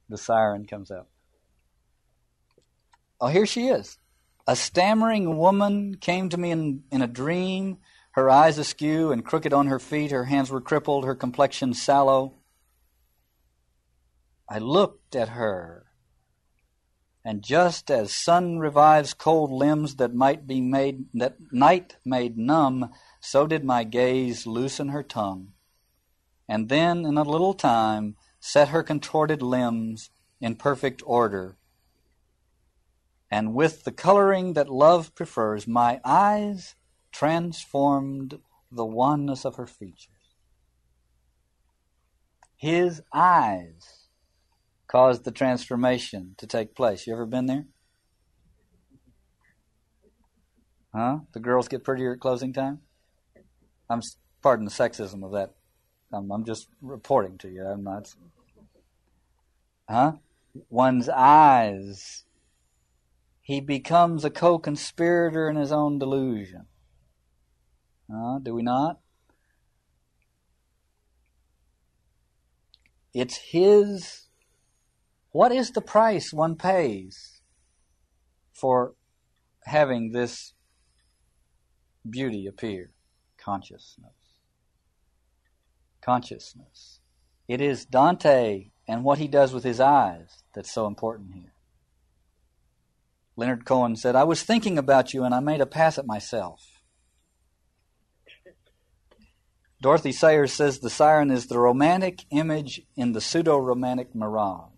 [0.09, 1.09] The siren comes out.
[3.21, 3.99] Oh, here she is.
[4.47, 7.79] A stammering woman came to me in, in a dream,
[8.13, 12.35] her eyes askew and crooked on her feet, her hands were crippled, her complexion sallow.
[14.49, 15.87] I looked at her,
[17.25, 22.93] and just as sun revives cold limbs that might be made that night made numb,
[23.21, 25.53] so did my gaze loosen her tongue,
[26.49, 31.57] and then in a little time set her contorted limbs in perfect order
[33.31, 36.75] and with the coloring that love prefers, my eyes
[37.11, 38.39] transformed
[38.71, 40.13] the wanness of her features.
[42.57, 44.09] His eyes
[44.87, 47.07] caused the transformation to take place.
[47.07, 47.67] You ever been there?
[50.95, 51.19] Huh?
[51.33, 52.81] The girls get prettier at closing time?
[53.91, 54.01] I'm
[54.43, 55.55] pardon the sexism of that.
[56.13, 57.65] I'm, I'm just reporting to you.
[57.65, 58.15] I'm not.
[59.89, 60.13] Huh?
[60.71, 62.26] One's eyes
[63.47, 66.67] he becomes a co conspirator in his own delusion.
[68.13, 68.99] Uh, do we not?
[73.15, 74.27] It's his.
[75.31, 77.41] What is the price one pays
[78.53, 78.95] for
[79.63, 80.55] having this
[82.11, 82.91] beauty appear?
[83.39, 84.41] Consciousness.
[86.01, 86.99] Consciousness.
[87.47, 91.53] It is Dante and what he does with his eyes that's so important here.
[93.37, 96.83] Leonard Cohen said, I was thinking about you and I made a pass at myself.
[99.81, 104.73] Dorothy Sayers says the siren is the romantic image in the pseudo romantic mirage.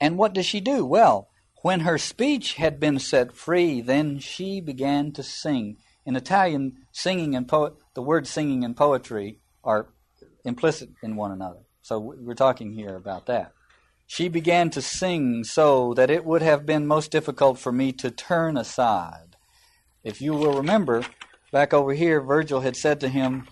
[0.00, 0.84] And what does she do?
[0.84, 1.28] Well,
[1.62, 5.76] when her speech had been set free, then she began to sing.
[6.06, 9.88] In Italian, singing and the word singing and poetry are
[10.44, 11.60] implicit in one another.
[11.84, 13.52] So we're talking here about that.
[14.06, 18.10] She began to sing so that it would have been most difficult for me to
[18.10, 19.36] turn aside.
[20.02, 21.04] If you will remember,
[21.52, 23.48] back over here, Virgil had said to him,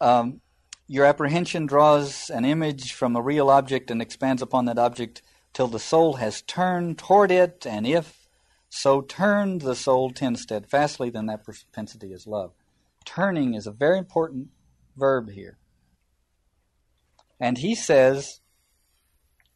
[0.00, 0.40] um,
[0.86, 5.20] Your apprehension draws an image from a real object and expands upon that object
[5.52, 8.28] till the soul has turned toward it, and if
[8.68, 12.52] so turned the soul tends steadfastly, then that propensity is love.
[13.04, 14.50] Turning is a very important
[14.96, 15.59] verb here.
[17.40, 18.40] And he says,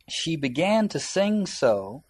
[0.09, 2.03] She began to sing so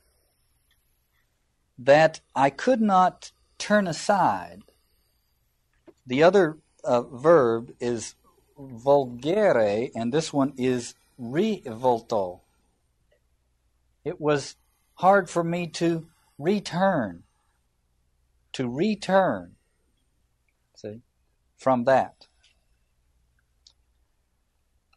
[1.76, 4.62] that I could not turn aside.
[6.06, 8.14] The other uh, verb is
[8.58, 12.40] volgere, and this one is rivolto.
[14.04, 14.56] It was
[14.96, 16.06] hard for me to
[16.38, 17.24] return,
[18.52, 19.56] to return,
[20.76, 21.00] see,
[21.56, 22.28] from that.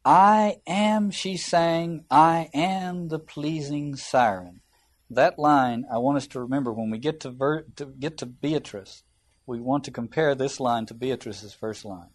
[0.08, 4.62] I am, she sang, I am the pleasing siren.
[5.10, 8.26] That line I want us to remember when we get to, ver- to get to
[8.26, 9.04] Beatrice.
[9.46, 12.12] We want to compare this line to Beatrice's first line.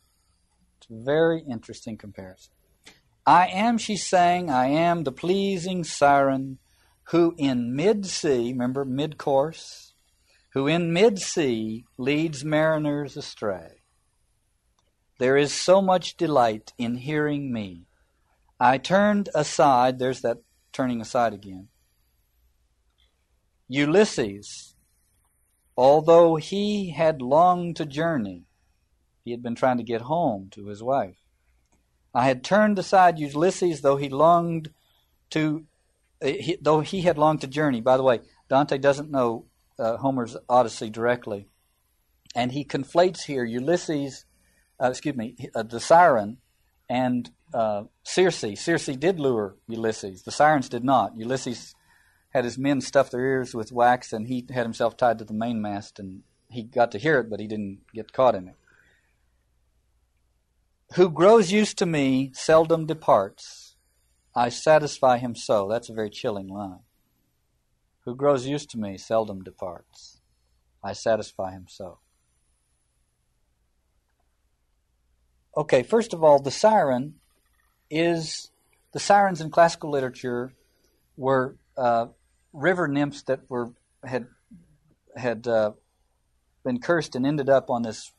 [0.78, 2.54] It's a very interesting comparison.
[3.26, 6.60] I am, she sang, I am the pleasing siren
[7.10, 9.92] who in mid sea, remember mid course,
[10.54, 13.81] who in mid sea leads mariners astray.
[15.22, 17.86] There is so much delight in hearing me.
[18.58, 20.38] I turned aside, there's that
[20.72, 21.68] turning aside again.
[23.68, 24.74] Ulysses,
[25.76, 28.46] although he had longed to journey,
[29.24, 31.18] he had been trying to get home to his wife.
[32.12, 34.72] I had turned aside Ulysses, though he longed
[35.30, 35.64] to,
[36.20, 37.80] uh, he, though he had longed to journey.
[37.80, 39.46] By the way, Dante doesn't know
[39.78, 41.46] uh, Homer's Odyssey directly,
[42.34, 44.24] and he conflates here Ulysses,
[44.82, 46.38] uh, excuse me, uh, the siren,
[46.88, 48.58] and uh, Circe.
[48.58, 50.22] Circe did lure Ulysses.
[50.22, 51.16] The sirens did not.
[51.16, 51.74] Ulysses
[52.30, 55.34] had his men stuff their ears with wax, and he had himself tied to the
[55.34, 58.54] mainmast, and he got to hear it, but he didn't get caught in it
[60.94, 63.76] who grows used to me seldom departs.
[64.34, 65.68] I satisfy him so.
[65.68, 66.80] That's a very chilling line.
[68.04, 70.20] Who grows used to me seldom departs.
[70.82, 71.98] I satisfy him so.
[75.54, 77.14] Okay, first of all, the siren
[77.90, 78.50] is
[78.92, 80.54] the sirens in classical literature
[81.16, 82.06] were uh,
[82.54, 83.72] river nymphs that were
[84.02, 84.26] had
[85.14, 85.72] had uh,
[86.64, 88.12] been cursed and ended up on this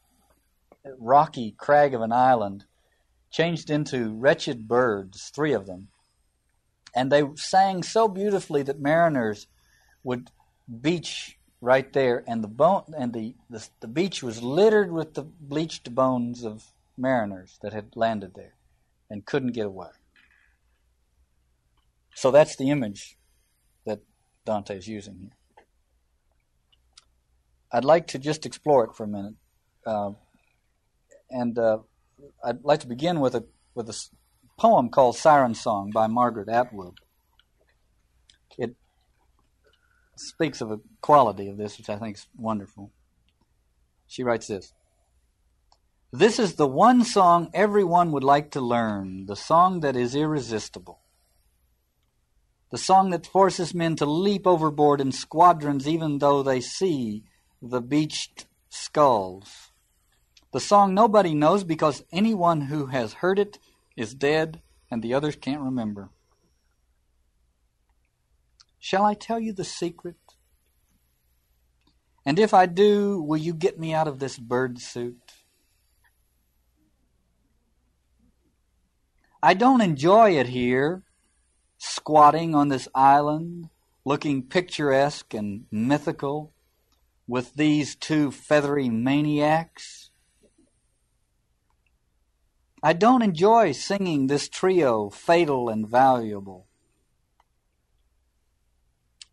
[0.99, 2.65] rocky crag of an island,
[3.31, 5.87] changed into wretched birds, three of them.
[6.95, 9.47] And they sang so beautifully that mariners
[10.03, 10.29] would
[10.81, 15.23] beach right there, and the bone and the, the, the beach was littered with the
[15.23, 18.55] bleached bones of mariners that had landed there
[19.09, 19.89] and couldn't get away.
[22.15, 23.17] So that's the image
[23.85, 23.99] that
[24.45, 25.65] Dante is using here.
[27.71, 29.33] I'd like to just explore it for a minute.
[29.85, 30.11] Uh,
[31.31, 31.79] and uh,
[32.43, 33.99] I'd like to begin with a with a
[34.57, 36.99] poem called "Siren Song" by Margaret Atwood.
[38.57, 38.75] It
[40.15, 42.91] speaks of a quality of this, which I think is wonderful.
[44.07, 44.73] She writes this.
[46.15, 50.99] This is the one song everyone would like to learn, the song that is irresistible.
[52.69, 57.23] The song that forces men to leap overboard in squadrons even though they see
[57.63, 59.71] the beached skulls.
[60.51, 63.57] The song nobody knows because anyone who has heard it
[63.97, 64.61] is dead
[64.91, 66.11] and the others can't remember.
[68.77, 70.17] Shall I tell you the secret?
[72.23, 75.22] And if I do, will you get me out of this bird suit?
[79.45, 81.03] I don't enjoy it here,
[81.77, 83.67] squatting on this island,
[84.05, 86.53] looking picturesque and mythical
[87.27, 90.11] with these two feathery maniacs.
[92.81, 96.67] I don't enjoy singing this trio, fatal and valuable.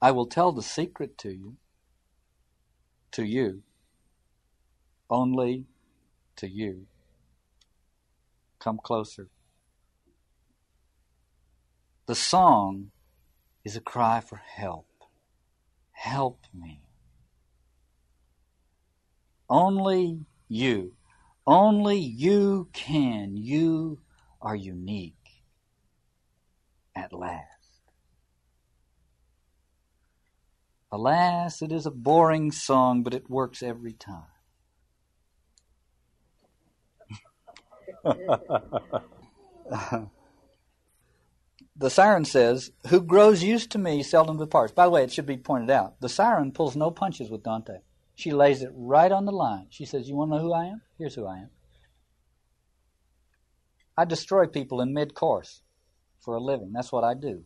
[0.03, 1.57] I will tell the secret to you,
[3.13, 3.63] to you,
[5.09, 5.67] only
[6.35, 6.87] to you.
[8.59, 9.29] Come closer.
[12.11, 12.91] The song
[13.65, 14.89] is a cry for help.
[15.93, 16.83] Help me.
[19.49, 20.97] Only you
[21.47, 23.37] only you can.
[23.37, 24.01] You
[24.43, 25.45] are unique
[26.97, 27.93] at last.
[30.91, 34.25] Alas, it is a boring song, but it works every time.
[41.81, 44.73] the siren says, Who grows used to me seldom departs.
[44.73, 47.79] By the way, it should be pointed out the siren pulls no punches with Dante.
[48.15, 49.67] She lays it right on the line.
[49.71, 50.83] She says, You want to know who I am?
[50.99, 51.51] Here's who I am.
[53.97, 55.63] I destroy people in mid course
[56.21, 56.73] for a living.
[56.75, 57.45] That's what I do.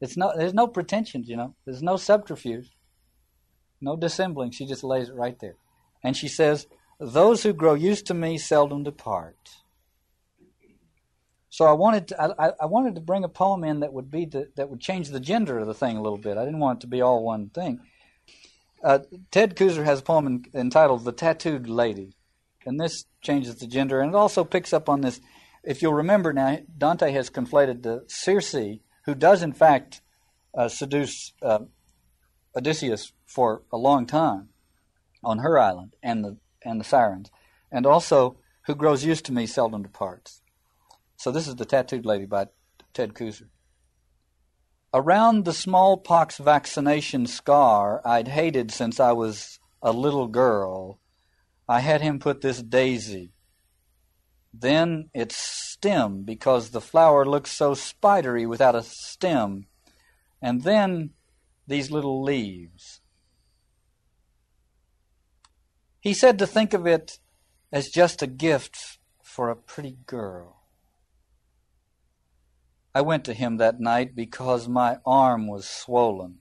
[0.00, 1.56] It's no, there's no pretensions, you know.
[1.64, 2.70] There's no subterfuge,
[3.80, 4.52] no dissembling.
[4.52, 5.56] She just lays it right there.
[6.04, 6.68] And she says,
[7.00, 9.34] Those who grow used to me seldom depart.
[11.58, 14.26] So I wanted to, I, I wanted to bring a poem in that would be
[14.26, 16.38] the, that would change the gender of the thing a little bit.
[16.38, 17.80] I didn't want it to be all one thing.
[18.84, 19.00] Uh,
[19.32, 22.14] Ted Kooser has a poem in, entitled "The Tattooed Lady,"
[22.64, 25.20] and this changes the gender, and it also picks up on this.
[25.64, 30.00] If you'll remember now, Dante has conflated the Circe, who does in fact
[30.56, 31.64] uh, seduce uh,
[32.54, 34.50] Odysseus for a long time
[35.24, 37.32] on her island, and the and the sirens,
[37.72, 40.40] and also who grows used to me seldom departs.
[41.18, 42.46] So this is the tattooed lady by
[42.94, 43.48] Ted Kooser.
[44.94, 51.00] Around the smallpox vaccination scar I'd hated since I was a little girl,
[51.68, 53.32] I had him put this daisy.
[54.54, 59.66] Then its stem, because the flower looks so spidery without a stem.
[60.40, 61.10] And then
[61.66, 63.00] these little leaves.
[66.00, 67.18] He said to think of it
[67.72, 70.57] as just a gift for a pretty girl.
[72.94, 76.38] I went to him that night because my arm was swollen,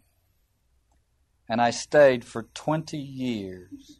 [1.49, 3.99] and I stayed for 20 years.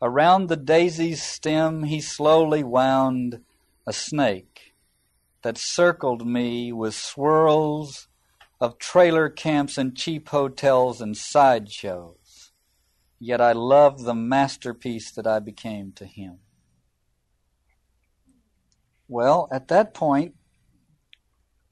[0.00, 3.42] Around the daisy's stem he slowly wound
[3.86, 4.74] a snake
[5.42, 8.08] that circled me with swirls
[8.60, 12.52] of trailer camps and cheap hotels and sideshows.
[13.18, 16.40] Yet I loved the masterpiece that I became to him.
[19.08, 20.34] Well, at that point,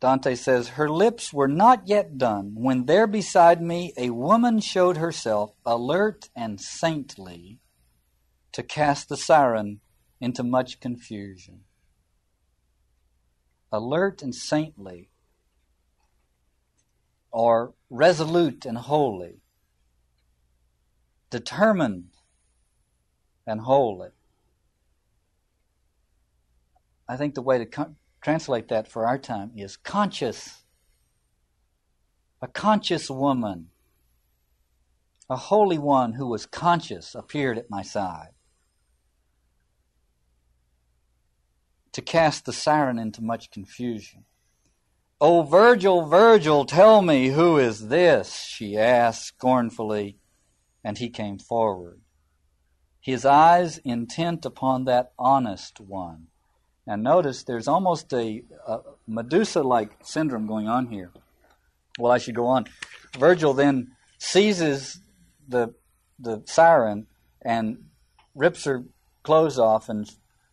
[0.01, 4.97] Dante says, Her lips were not yet done when there beside me a woman showed
[4.97, 7.61] herself, alert and saintly,
[8.53, 9.81] to cast the siren
[10.21, 11.61] into much confusion.
[13.71, 15.09] Alert and saintly,
[17.31, 19.41] or resolute and holy,
[21.31, 22.11] determined
[23.47, 24.11] and holy.
[27.13, 30.63] I think the way to co- translate that for our time is conscious.
[32.41, 33.69] A conscious woman,
[35.29, 38.31] a holy one who was conscious, appeared at my side.
[41.93, 44.25] To cast the siren into much confusion.
[45.21, 48.37] Oh, Virgil, Virgil, tell me who is this?
[48.37, 50.17] she asked scornfully,
[50.83, 52.01] and he came forward,
[53.03, 56.29] his eyes intent upon that honest one
[56.87, 61.11] and notice there's almost a, a Medusa like syndrome going on here.
[61.99, 62.67] Well, I should go on.
[63.19, 65.01] Virgil then seizes
[65.47, 65.75] the,
[66.19, 67.07] the siren
[67.43, 67.85] and
[68.35, 68.85] rips her
[69.23, 70.11] clothes off and,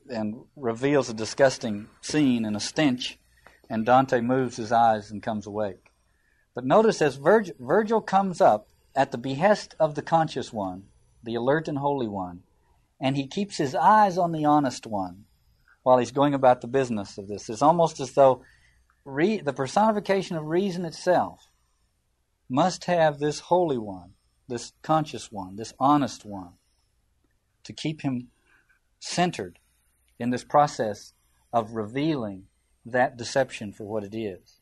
[0.09, 3.17] and reveals a disgusting scene and a stench,
[3.69, 5.91] and Dante moves his eyes and comes awake.
[6.53, 10.83] But notice as Virgil, Virgil comes up at the behest of the conscious one,
[11.23, 12.43] the alert and holy one,
[12.99, 15.25] and he keeps his eyes on the honest one
[15.89, 17.49] while he's going about the business of this.
[17.49, 18.43] It's almost as though
[19.05, 21.47] re- the personification of reason itself
[22.47, 24.11] must have this holy one,
[24.47, 26.53] this conscious one, this honest one,
[27.63, 28.27] to keep him
[28.99, 29.57] centered
[30.19, 31.13] in this process
[31.51, 32.43] of revealing
[32.85, 34.59] that deception for what it is.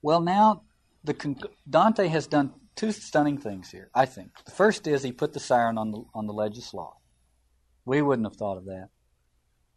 [0.00, 0.62] Well, now
[1.04, 1.36] the
[1.68, 3.90] Dante has done two stunning things here.
[3.94, 7.02] I think the first is he put the siren on the on the sloth.
[7.84, 8.88] We wouldn't have thought of that.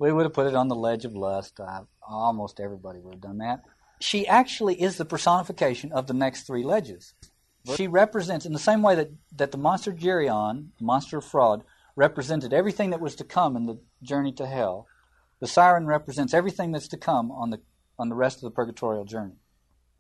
[0.02, 1.60] We would have put it on the ledge of lust.
[2.02, 3.62] Almost everybody would have done that.
[4.00, 7.14] She actually is the personification of the next three ledges.
[7.76, 11.64] She represents, in the same way that, that the monster Geryon, the monster of fraud,
[11.96, 14.88] represented everything that was to come in the journey to hell,
[15.40, 17.62] the siren represents everything that's to come on the,
[18.00, 19.36] on the rest of the purgatorial journey.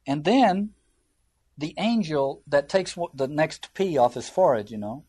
[0.08, 0.72] And then
[1.60, 5.04] the angel that takes the next P off his forehead, you know,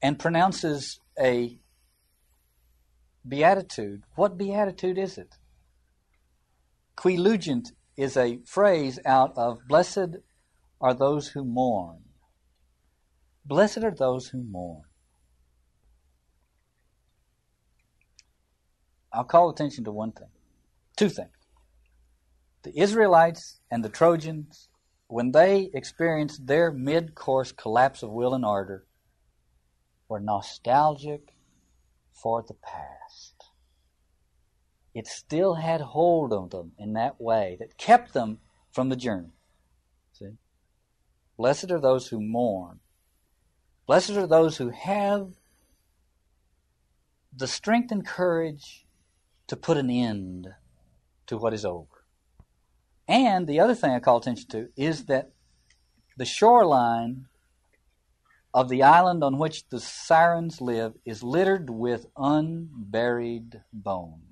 [0.00, 1.58] and pronounces a
[3.26, 4.02] beatitude.
[4.14, 5.36] What beatitude is it?
[6.96, 10.16] Qui lugent is a phrase out of Blessed
[10.80, 12.00] are those who mourn.
[13.44, 14.82] Blessed are those who mourn.
[19.12, 20.28] I'll call attention to one thing,
[20.96, 21.30] two things.
[22.62, 24.68] The Israelites and the Trojans,
[25.08, 28.86] when they experienced their mid course collapse of will and ardor,
[30.08, 31.34] were nostalgic
[32.12, 33.09] for the past.
[34.94, 38.38] It still had hold of them in that way that kept them
[38.72, 39.32] from the journey.
[40.12, 40.36] See?
[41.36, 42.80] Blessed are those who mourn.
[43.86, 45.32] Blessed are those who have
[47.34, 48.86] the strength and courage
[49.46, 50.48] to put an end
[51.26, 52.04] to what is over.
[53.06, 55.30] And the other thing I call attention to is that
[56.16, 57.26] the shoreline
[58.52, 64.29] of the island on which the sirens live is littered with unburied bones.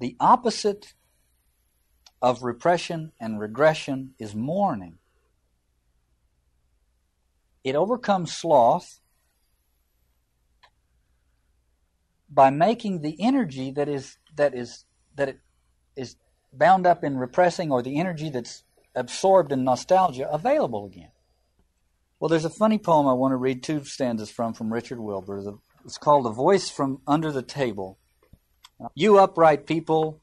[0.00, 0.94] The opposite
[2.20, 4.98] of repression and regression is mourning.
[7.62, 9.00] It overcomes sloth
[12.28, 14.84] by making the energy that is that is
[15.16, 15.40] that it
[15.96, 16.16] is
[16.52, 18.64] bound up in repressing or the energy that's
[18.94, 21.10] absorbed in nostalgia available again.
[22.18, 25.58] Well, there's a funny poem I want to read two stanzas from from Richard Wilbur.
[25.84, 27.98] It's called "A Voice from Under the Table."
[28.94, 30.20] You upright people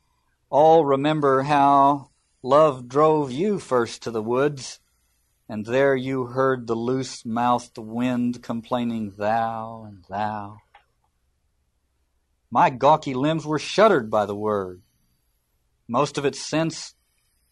[0.49, 2.09] all remember how
[2.43, 4.80] love drove you first to the woods,
[5.47, 10.57] and there you heard the loose mouthed wind complaining, Thou and Thou.
[12.49, 14.82] My gawky limbs were shuddered by the word.
[15.88, 16.95] Most of its sense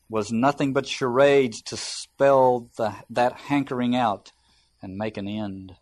[0.09, 4.31] was nothing but charades to spell the, that hankering out
[4.81, 5.75] and make an end.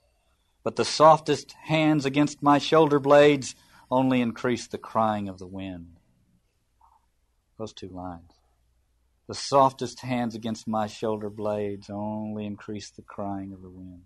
[0.64, 3.56] But the softest hands against my shoulder blades
[3.90, 5.98] only increased the crying of the wind.
[7.58, 8.32] Those two lines.
[9.28, 14.04] The softest hands against my shoulder blades only increased the crying of the wind.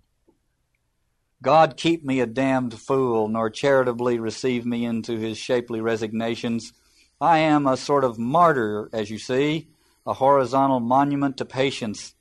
[1.44, 6.74] God keep me a damned fool, nor charitably receive me into his shapely resignations.
[7.20, 9.70] I am a sort of martyr, as you see,
[10.06, 12.16] a horizontal monument to patience.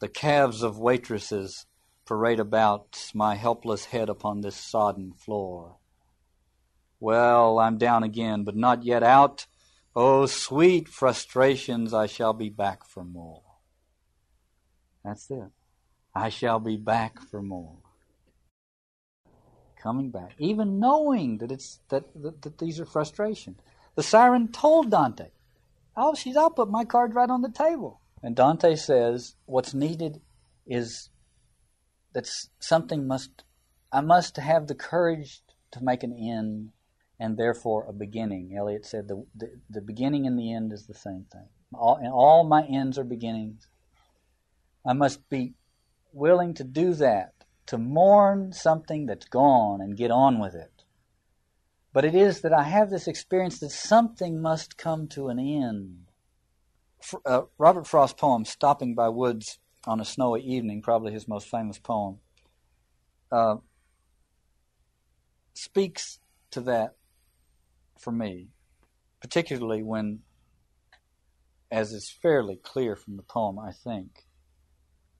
[0.00, 1.66] The calves of waitresses
[2.04, 5.76] parade about my helpless head upon this sodden floor.
[7.00, 9.46] Well, I'm down again, but not yet out.
[9.94, 13.42] Oh, sweet frustrations, I shall be back for more.
[15.04, 15.50] That's it.
[16.14, 17.76] I shall be back for more.
[19.80, 23.58] Coming back, even knowing that it's that, that, that these are frustrations.
[23.94, 25.30] The siren told Dante,
[25.96, 26.36] "Oh, she's.
[26.36, 30.22] I'll put my cards right on the table." And Dante says, "What's needed
[30.66, 31.10] is
[32.14, 32.28] that
[32.58, 33.44] something must.
[33.92, 36.72] I must have the courage to make an end
[37.18, 38.54] and therefore a beginning.
[38.56, 41.48] Eliot said the, the, the, beginning and the end is the same thing.
[41.74, 43.68] All, and all my ends are beginnings.
[44.86, 45.54] I must be
[46.12, 47.32] willing to do that,
[47.66, 50.84] to mourn something that's gone and get on with it.
[51.92, 56.08] But it is that I have this experience that something must come to an end.
[57.24, 61.78] Uh, Robert Frost's poem, Stopping by Woods on a Snowy Evening, probably his most famous
[61.78, 62.18] poem,
[63.32, 63.56] uh,
[65.54, 66.18] speaks
[66.50, 66.95] to that
[67.98, 68.48] for me,
[69.20, 70.20] particularly when,
[71.70, 74.26] as is fairly clear from the poem, I think,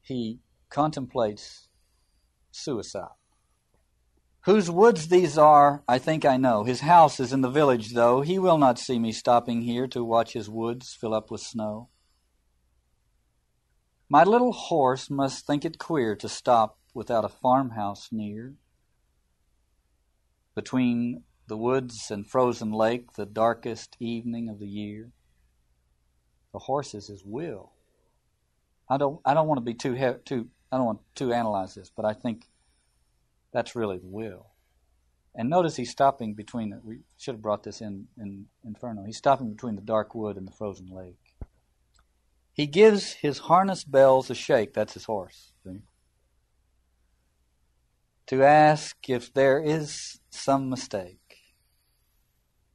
[0.02, 1.68] he contemplates
[2.50, 3.08] suicide.
[4.46, 6.62] Whose woods these are, I think I know.
[6.62, 8.20] His house is in the village, though.
[8.20, 11.88] He will not see me stopping here to watch his woods fill up with snow.
[14.08, 18.54] My little horse must think it queer to stop without a farmhouse near.
[20.54, 25.10] Between the woods and frozen lake, the darkest evening of the year.
[26.52, 27.72] The horse is his will.
[28.88, 29.20] I don't.
[29.24, 29.94] I don't want to be too
[30.24, 30.48] too.
[30.70, 32.46] I don't want to analyze this, but I think
[33.52, 34.46] that's really the will.
[35.34, 36.70] And notice he's stopping between.
[36.70, 39.04] The, we should have brought this in in Inferno.
[39.04, 41.34] He's stopping between the dark wood and the frozen lake.
[42.52, 44.72] He gives his harness bells a shake.
[44.72, 45.52] That's his horse.
[45.62, 45.82] See?
[48.28, 51.25] To ask if there is some mistake.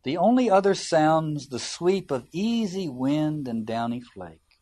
[0.03, 4.59] The only other sounds the sweep of easy wind and downy flake.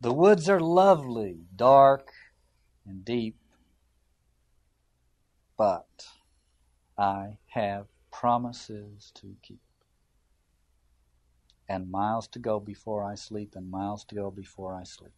[0.00, 2.10] The woods are lovely, dark
[2.86, 3.38] and deep,
[5.56, 6.06] but
[6.98, 9.60] I have promises to keep.
[11.68, 15.14] And miles to go before I sleep, and miles to go before I sleep.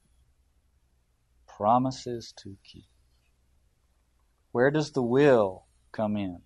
[1.46, 2.86] Promises to keep.
[4.52, 6.40] Where does the will come in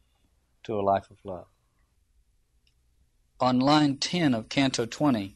[0.64, 1.52] to a life of love?
[3.43, 5.34] On line 10 of Canto 20,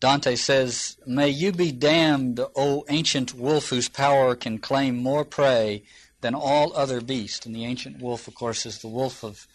[0.00, 5.84] Dante says, May you be damned, O ancient wolf whose power can claim more prey
[6.22, 7.46] than all other beasts.
[7.46, 9.46] And the ancient wolf, of course, is the wolf of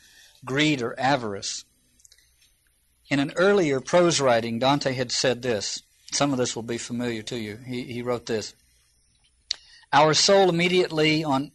[0.46, 1.66] greed or avarice.
[3.10, 5.84] In an earlier prose writing, Dante had said this.
[6.14, 7.58] Some of this will be familiar to you.
[7.58, 8.54] He, he wrote this
[9.92, 11.52] Our soul immediately on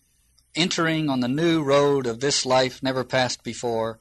[0.55, 4.01] entering on the new road of this life never passed before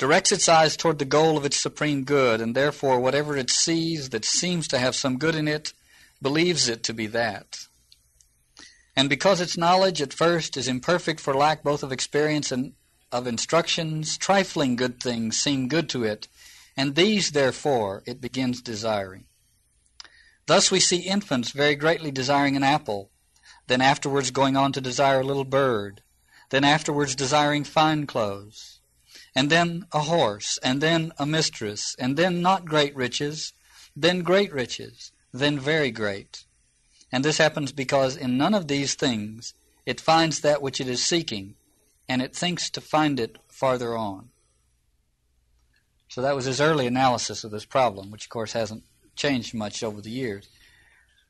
[0.00, 4.08] directs its eyes toward the goal of its supreme good, and therefore whatever it sees
[4.08, 5.74] that seems to have some good in it
[6.22, 7.58] believes it to be that.
[8.96, 12.72] And because its knowledge at first is imperfect for lack both of experience and
[13.12, 16.28] of instructions, trifling good things seem good to it,
[16.78, 19.26] and these, therefore, it begins desiring.
[20.46, 23.10] Thus we see infants very greatly desiring an apple,
[23.66, 26.00] then afterwards going on to desire a little bird,
[26.48, 28.79] then afterwards desiring fine clothes,
[29.34, 33.52] and then a horse, and then a mistress, and then not great riches,
[33.94, 36.44] then great riches, then very great.
[37.12, 39.54] And this happens because in none of these things
[39.86, 41.54] it finds that which it is seeking,
[42.08, 44.30] and it thinks to find it farther on.
[46.08, 49.82] So that was his early analysis of this problem, which of course hasn't changed much
[49.82, 50.48] over the years.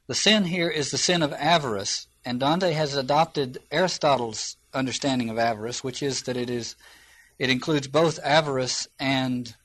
[0.07, 5.38] The sin here is the sin of avarice, and Dante has adopted Aristotle's understanding of
[5.38, 6.76] avarice, which is that it is
[7.41, 9.57] it includes both avarice and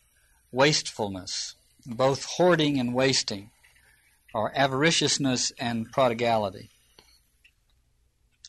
[0.49, 1.55] wastefulness,
[1.85, 3.51] both hoarding and wasting,
[4.33, 6.69] or avariciousness and prodigality.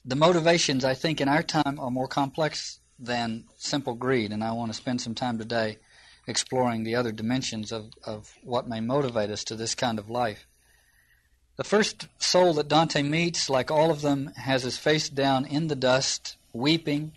[0.05, 4.53] The motivations, I think, in our time are more complex than simple greed, and I
[4.53, 5.79] want to spend some time today
[6.29, 10.47] exploring the other dimensions of, of what may motivate us to this kind of life.
[11.57, 15.67] The first soul that Dante meets, like all of them, has his face down in
[15.67, 17.11] the dust, weeping,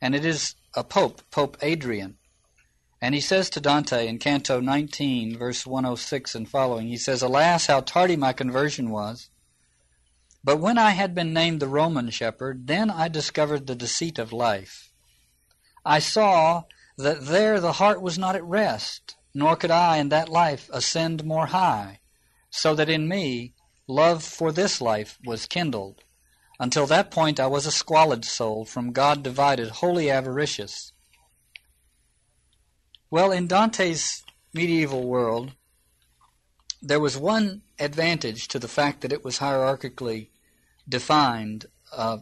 [0.00, 2.16] and it is a pope, Pope Adrian.
[3.02, 7.66] And he says to Dante in Canto 19, verse 106 and following, he says, Alas,
[7.66, 9.30] how tardy my conversion was!
[10.44, 14.32] But when I had been named the Roman shepherd, then I discovered the deceit of
[14.32, 14.92] life.
[15.84, 16.64] I saw
[16.96, 21.24] that there the heart was not at rest, nor could I in that life ascend
[21.24, 22.00] more high,
[22.50, 23.54] so that in me
[23.86, 26.04] love for this life was kindled.
[26.60, 30.92] Until that point I was a squalid soul, from God divided, wholly avaricious.
[33.10, 35.52] Well, in Dante's medieval world,
[36.82, 40.28] there was one advantage to the fact that it was hierarchically
[40.86, 42.18] defined uh,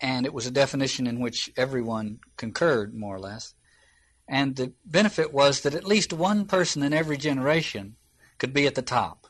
[0.00, 3.54] and it was a definition in which everyone concurred, more or less.
[4.28, 7.96] And the benefit was that at least one person in every generation
[8.36, 9.28] could be at the top.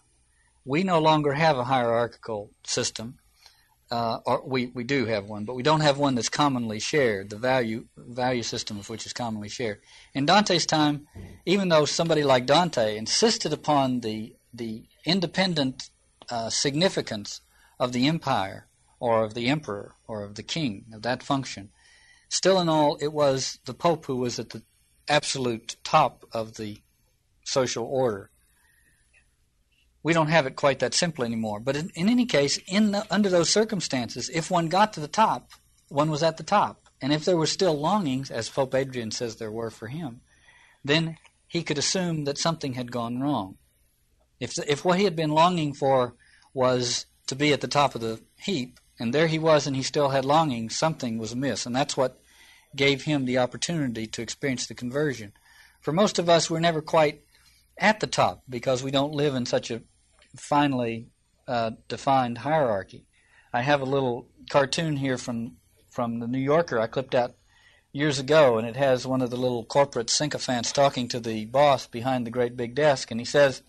[0.64, 3.18] We no longer have a hierarchical system,
[3.94, 7.30] uh, or we, we do have one, but we don't have one that's commonly shared,
[7.30, 9.78] the value value system of which is commonly shared.
[10.14, 11.06] In Dante's time,
[11.46, 15.90] even though somebody like Dante insisted upon the the independent
[16.28, 17.40] uh, significance
[17.78, 18.66] of the empire,
[18.98, 21.70] or of the emperor or of the king, of that function.
[22.28, 24.62] Still in all, it was the Pope who was at the
[25.08, 26.78] absolute top of the
[27.44, 28.30] social order.
[30.04, 31.58] We don't have it quite that simple anymore.
[31.58, 35.08] But in, in any case, in the, under those circumstances, if one got to the
[35.08, 35.50] top,
[35.88, 36.88] one was at the top.
[37.00, 40.20] And if there were still longings, as Pope Adrian says there were for him,
[40.84, 41.16] then
[41.48, 43.56] he could assume that something had gone wrong.
[44.38, 46.14] If, if what he had been longing for
[46.52, 49.82] was to be at the top of the heap, and there he was, and he
[49.82, 50.68] still had longing.
[50.68, 52.20] Something was amiss, and that's what
[52.76, 55.32] gave him the opportunity to experience the conversion.
[55.80, 57.22] For most of us, we're never quite
[57.78, 59.82] at the top because we don't live in such a
[60.36, 61.08] finely
[61.46, 63.06] uh, defined hierarchy.
[63.52, 65.56] I have a little cartoon here from
[65.90, 67.36] from the New Yorker I clipped out
[67.92, 71.86] years ago, and it has one of the little corporate sycophants talking to the boss
[71.86, 73.62] behind the great big desk, and he says,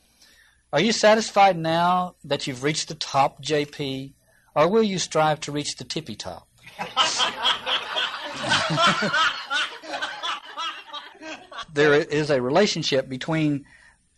[0.73, 4.13] "Are you satisfied now that you've reached the top, JP?
[4.55, 6.47] Or will you strive to reach the tippy top?
[11.73, 13.65] there is a relationship between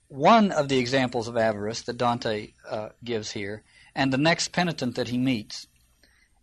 [0.07, 3.63] one of the examples of avarice that Dante uh, gives here
[3.95, 5.67] and the next penitent that he meets.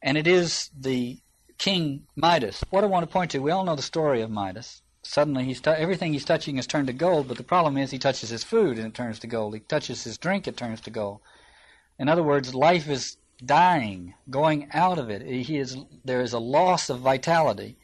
[0.02, 1.18] And it is the
[1.56, 2.62] king Midas.
[2.70, 4.82] What I want to point to, we all know the story of Midas.
[5.02, 8.30] Suddenly, he's everything he's touching is turned to gold, but the problem is he touches
[8.30, 9.54] his food and it turns to gold.
[9.54, 11.20] He touches his drink, it turns to gold.
[11.98, 15.22] In other words, life is dying, going out of it.
[15.22, 17.76] He is, there is a loss of vitality,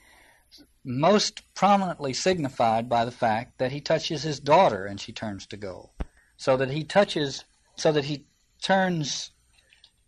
[0.85, 5.57] most prominently signified by the fact that he touches his daughter and she turns to
[5.57, 5.91] gold.
[6.37, 7.45] So that he touches,
[7.77, 8.25] so that he
[8.63, 9.31] turns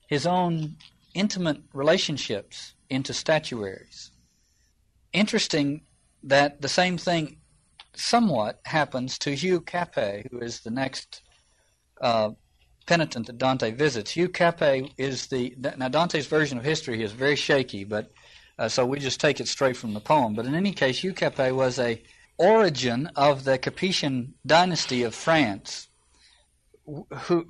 [0.06, 0.76] his own
[1.14, 4.10] intimate relationships into statuaries.
[5.12, 5.82] Interesting
[6.22, 7.38] that the same thing
[7.94, 11.22] somewhat happens to Hugh Capet, who is the next
[12.00, 12.30] uh,
[12.86, 14.10] penitent that Dante visits.
[14.12, 18.10] Hugh Capet is the now Dante's version of history is very shaky, but
[18.62, 20.34] uh, so we just take it straight from the poem.
[20.34, 21.14] But in any case, Hugh
[21.52, 22.00] was a
[22.38, 25.88] origin of the Capetian dynasty of France,
[26.86, 27.48] who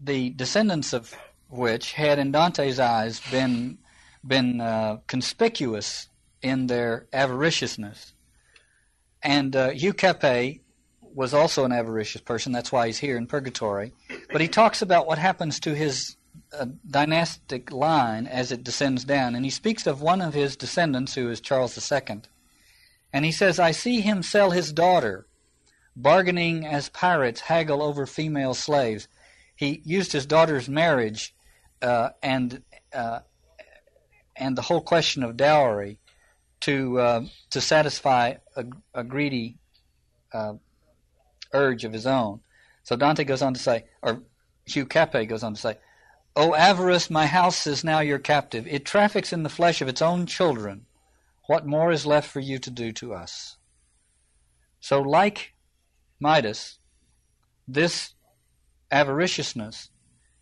[0.00, 1.16] the descendants of
[1.48, 3.78] which had, in Dante's eyes, been
[4.24, 6.08] been uh, conspicuous
[6.42, 8.12] in their avariciousness.
[9.20, 9.72] And uh,
[11.12, 12.52] was also an avaricious person.
[12.52, 13.94] That's why he's here in purgatory.
[14.30, 16.16] But he talks about what happens to his
[16.58, 19.34] uh, dynastic line as it descends down.
[19.34, 22.22] And he speaks of one of his descendants, who is Charles II.
[23.12, 25.26] And he says, I see him sell his daughter,
[25.94, 29.08] bargaining as pirates haggle over female slaves.
[29.54, 31.34] he used his daughter's marriage
[31.82, 32.62] uh, and
[32.94, 33.20] uh,
[34.36, 35.98] and the whole question of dowry
[36.60, 39.58] to uh, to satisfy a, a greedy
[40.32, 40.54] uh,
[41.52, 42.40] urge of his own.
[42.84, 44.22] So Dante goes on to say, or
[44.66, 45.76] Hugh Capet goes on to say,
[46.34, 48.66] O avarice, my house is now your captive.
[48.66, 50.86] It traffics in the flesh of its own children.
[51.46, 53.58] What more is left for you to do to us?
[54.80, 55.52] So, like
[56.18, 56.78] Midas,
[57.68, 58.14] this
[58.90, 59.90] avariciousness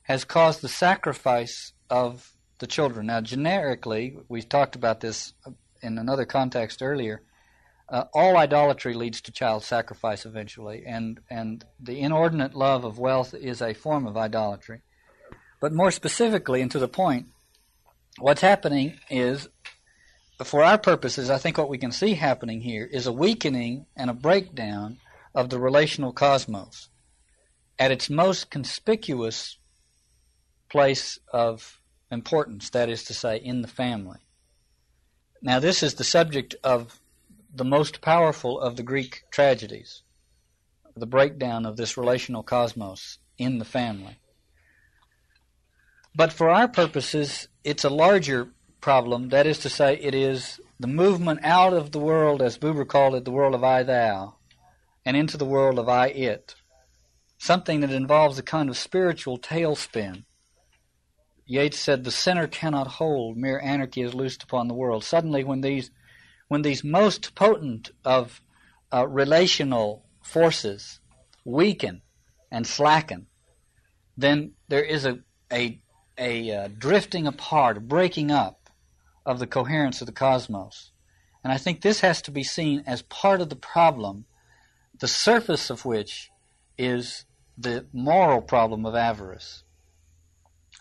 [0.03, 3.07] has caused the sacrifice of the children.
[3.07, 5.33] Now, generically, we talked about this
[5.83, 7.23] in another context earlier.
[7.89, 13.35] Uh, all idolatry leads to child sacrifice eventually, and, and the inordinate love of wealth
[13.35, 14.83] is a form of idolatry.
[15.61, 17.27] But more specifically, and to the point,
[18.19, 19.49] what's happening is,
[20.43, 24.09] for our purposes, I think what we can see happening here is a weakening and
[24.09, 24.99] a breakdown
[25.35, 26.89] of the relational cosmos
[27.79, 29.59] at its most conspicuous
[30.71, 31.81] place of
[32.11, 34.19] importance, that is to say, in the family.
[35.43, 37.01] Now, this is the subject of
[37.55, 40.03] the most powerful of the Greek tragedies,
[40.97, 44.19] the breakdown of this relational cosmos in the family.
[46.15, 48.49] But for our purposes, it's a larger
[48.81, 49.29] problem.
[49.29, 53.15] That is to say, it is the movement out of the world, as Buber called
[53.15, 54.37] it, the world of I thou,
[55.05, 56.55] and into the world of I it.
[57.39, 60.25] Something that involves a kind of spiritual tailspin.
[61.47, 65.05] Yeats said, The center cannot hold, mere anarchy is loosed upon the world.
[65.05, 65.91] Suddenly, when these
[66.49, 68.43] when these most potent of
[68.93, 70.99] uh, relational forces
[71.45, 72.03] weaken
[72.51, 73.29] and slacken,
[74.17, 75.21] then there is a,
[75.53, 75.81] a,
[76.21, 78.71] a uh, drifting apart, breaking up
[79.27, 80.93] of the coherence of the cosmos.
[81.43, 84.27] And I think this has to be seen as part of the problem,
[84.99, 86.31] the surface of which
[86.77, 87.25] is
[87.57, 89.65] the moral problem of avarice.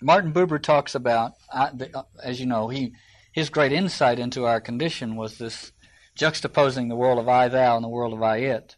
[0.01, 2.93] Martin Buber talks about, uh, uh as you know, he
[3.31, 5.71] his great insight into our condition was this
[6.17, 8.75] juxtaposing the world of I thou and the world of I it.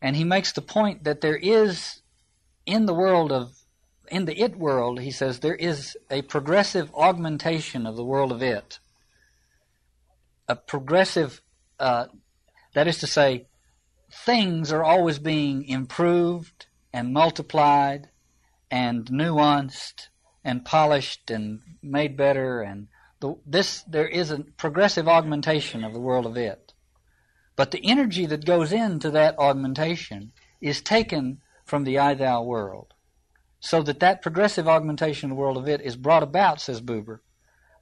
[0.00, 2.02] And he makes the point that there is
[2.64, 3.52] in the world of
[4.10, 8.42] in the it world, he says, there is a progressive augmentation of the world of
[8.42, 8.78] it.
[10.48, 11.40] A progressive,
[11.78, 12.06] uh,
[12.74, 13.46] that is to say,
[14.10, 18.08] things are always being improved and multiplied
[18.70, 20.08] and nuanced
[20.44, 22.88] and polished and made better and
[23.20, 26.74] the, this there is a progressive augmentation of the world of it.
[27.56, 32.92] But the energy that goes into that augmentation is taken from the I thou world.
[33.60, 37.20] So that that progressive augmentation of the world of it is brought about, says Buber,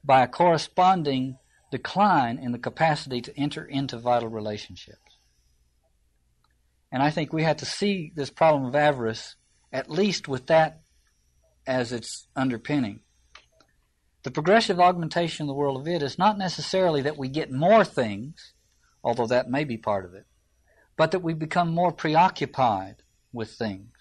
[0.03, 1.37] by a corresponding
[1.71, 4.99] decline in the capacity to enter into vital relationships.
[6.91, 9.35] And I think we have to see this problem of avarice
[9.73, 10.79] at least with that
[11.67, 13.01] as its underpinning.
[14.23, 17.83] The progressive augmentation of the world of it is not necessarily that we get more
[17.83, 18.53] things,
[19.03, 20.25] although that may be part of it,
[20.95, 23.03] but that we become more preoccupied
[23.33, 23.94] with things.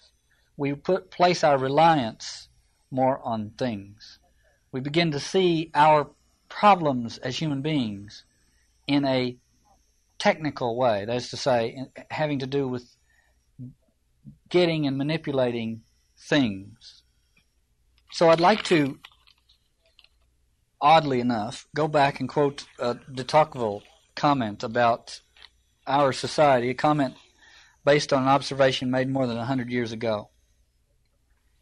[0.56, 2.48] We put, place our reliance
[2.90, 4.18] more on things.
[4.72, 6.10] We begin to see our
[6.48, 8.24] problems as human beings
[8.86, 9.36] in a
[10.18, 12.96] technical way, that is to say, having to do with
[14.48, 15.82] getting and manipulating
[16.16, 17.02] things.
[18.12, 18.98] So I'd like to
[20.84, 23.82] oddly enough, go back and quote uh, de Tocqueville
[24.14, 25.20] comment about
[25.86, 27.14] our society, a comment
[27.86, 30.28] based on an observation made more than a hundred years ago.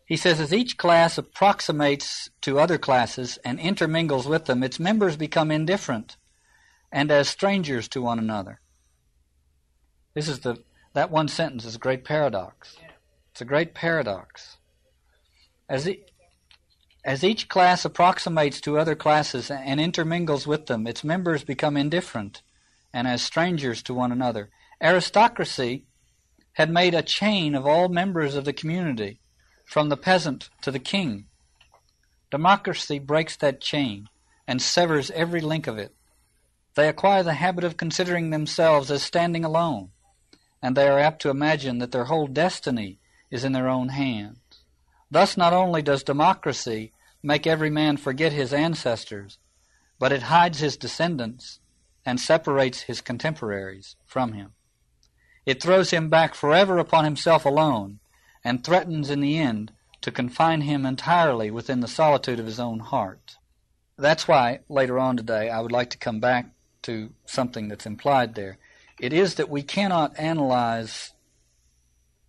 [0.06, 5.16] He says, as each class approximates to other classes and intermingles with them, its members
[5.16, 6.16] become indifferent
[6.90, 8.60] and as strangers to one another.
[10.14, 10.62] This is the
[10.94, 12.76] that one sentence is a great paradox.
[13.30, 14.58] It's a great paradox.
[15.68, 16.02] As the,
[17.02, 22.42] as each class approximates to other classes and intermingles with them, its members become indifferent
[22.92, 24.50] and as strangers to one another.
[24.82, 25.86] Aristocracy
[26.52, 29.21] had made a chain of all members of the community,
[29.72, 31.24] from the peasant to the king.
[32.30, 34.06] Democracy breaks that chain
[34.46, 35.94] and severs every link of it.
[36.74, 39.88] They acquire the habit of considering themselves as standing alone,
[40.60, 42.98] and they are apt to imagine that their whole destiny
[43.30, 44.36] is in their own hands.
[45.10, 46.92] Thus, not only does democracy
[47.22, 49.38] make every man forget his ancestors,
[49.98, 51.60] but it hides his descendants
[52.04, 54.52] and separates his contemporaries from him.
[55.46, 58.00] It throws him back forever upon himself alone
[58.44, 62.80] and threatens in the end to confine him entirely within the solitude of his own
[62.80, 63.36] heart.
[63.96, 66.46] That's why later on today I would like to come back
[66.82, 68.58] to something that's implied there.
[68.98, 71.12] It is that we cannot analyze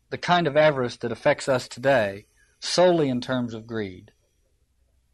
[0.09, 2.27] the kind of avarice that affects us today
[2.59, 4.11] solely in terms of greed.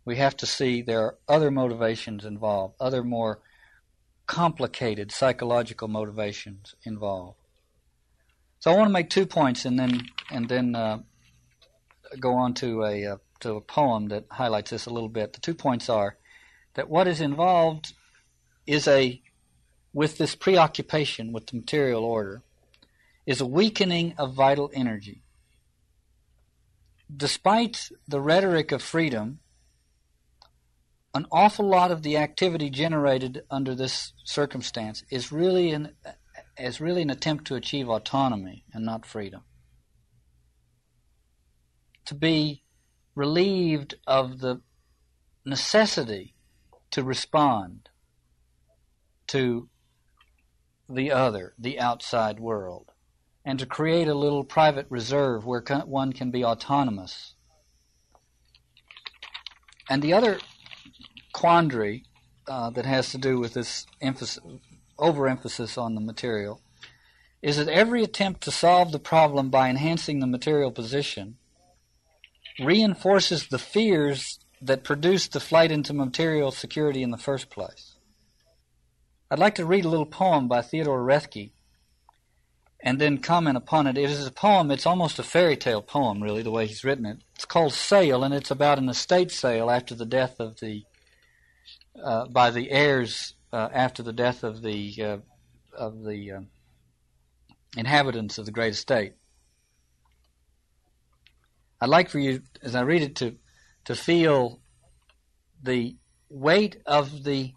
[0.03, 3.39] We have to see there are other motivations involved, other more
[4.27, 7.38] complicated psychological motivations involved.
[8.59, 10.01] So I want to make two points and then
[10.31, 10.99] and then uh,
[12.19, 15.33] go on to a uh, to a poem that highlights this a little bit.
[15.33, 16.17] The two points are
[16.73, 17.93] that what is involved
[18.67, 19.21] is a
[19.93, 22.43] with this preoccupation with the material order
[23.25, 25.23] is a weakening of vital energy.
[27.15, 29.39] Despite the rhetoric of freedom,
[31.13, 35.93] an awful lot of the activity generated under this circumstance is really an
[36.59, 39.41] is really an attempt to achieve autonomy and not freedom.
[42.05, 42.63] To be
[43.15, 44.61] relieved of the
[45.45, 46.33] necessity
[46.91, 47.89] to respond
[49.27, 49.69] to
[50.89, 52.91] the other, the outside world,
[53.45, 57.35] and to create a little private reserve where one can be autonomous.
[59.89, 60.39] And the other
[61.33, 62.05] quandary
[62.47, 64.39] uh, that has to do with this emphasis,
[64.99, 66.61] overemphasis on the material
[67.41, 71.37] is that every attempt to solve the problem by enhancing the material position
[72.59, 77.95] reinforces the fears that produced the flight into material security in the first place.
[79.31, 81.51] I'd like to read a little poem by Theodore Roethke
[82.81, 83.97] and then comment upon it.
[83.97, 87.05] It is a poem, it's almost a fairy tale poem, really, the way he's written
[87.05, 87.19] it.
[87.35, 90.83] It's called Sale, and it's about an estate sale after the death of the,
[92.01, 95.17] uh, by the heirs uh, after the death of the, uh,
[95.77, 96.39] of the uh,
[97.77, 99.13] inhabitants of the great estate.
[101.81, 103.35] I'd like for you, as I read it, to,
[103.85, 104.59] to feel
[105.63, 105.95] the
[106.29, 107.53] weight of the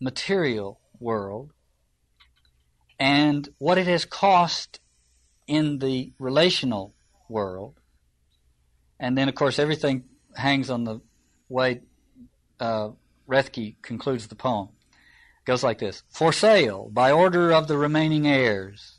[0.00, 1.52] material world
[2.98, 4.80] and what it has cost
[5.46, 6.94] in the relational
[7.28, 7.80] world.
[9.00, 10.04] And then, of course, everything
[10.36, 11.00] hangs on the
[11.48, 11.80] way
[12.60, 12.90] uh,
[13.28, 14.68] Roethke concludes the poem.
[15.44, 16.02] Goes like this.
[16.08, 18.98] For sale, by order of the remaining heirs,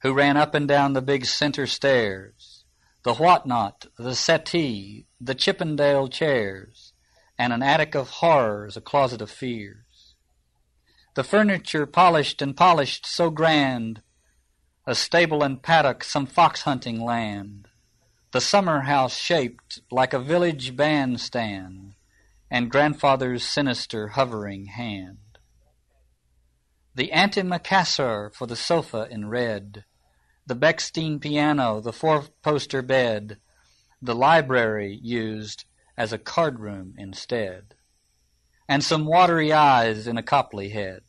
[0.00, 2.64] who ran up and down the big center stairs,
[3.02, 6.92] the whatnot, the settee, the Chippendale chairs,
[7.38, 10.14] and an attic of horrors, a closet of fears.
[11.14, 14.02] The furniture polished and polished so grand,
[14.86, 17.68] a stable and paddock, some fox hunting land,
[18.34, 21.94] the summer house shaped like a village bandstand,
[22.50, 25.18] and grandfather's sinister hovering hand.
[26.96, 29.84] The antimacassar for the sofa in red,
[30.46, 33.38] the Bechstein piano, the four-poster bed,
[34.00, 35.64] the library used
[35.96, 37.74] as a card room instead.
[38.68, 41.02] And some watery eyes in a Copley head.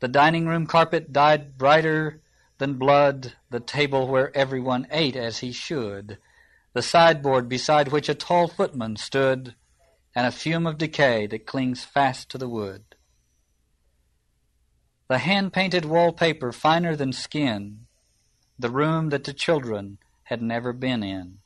[0.00, 2.22] The dining room carpet dyed brighter
[2.56, 6.18] than blood, the table where everyone ate as he should,
[6.72, 9.54] the sideboard beside which a tall footman stood,
[10.14, 12.89] and a fume of decay that clings fast to the wood.
[15.10, 17.86] The hand-painted wallpaper finer than skin,
[18.56, 21.38] the room that the children had never been in.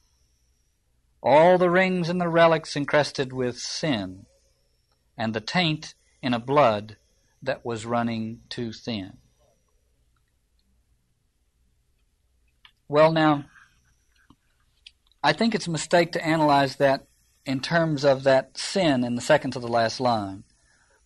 [1.22, 4.26] All the rings and the relics encrusted with sin,
[5.16, 6.98] and the taint in a blood
[7.42, 9.16] that was running too thin.
[12.86, 13.46] Well, now,
[15.22, 17.06] I think it's a mistake to analyze that
[17.46, 20.44] in terms of that sin in the second to the last line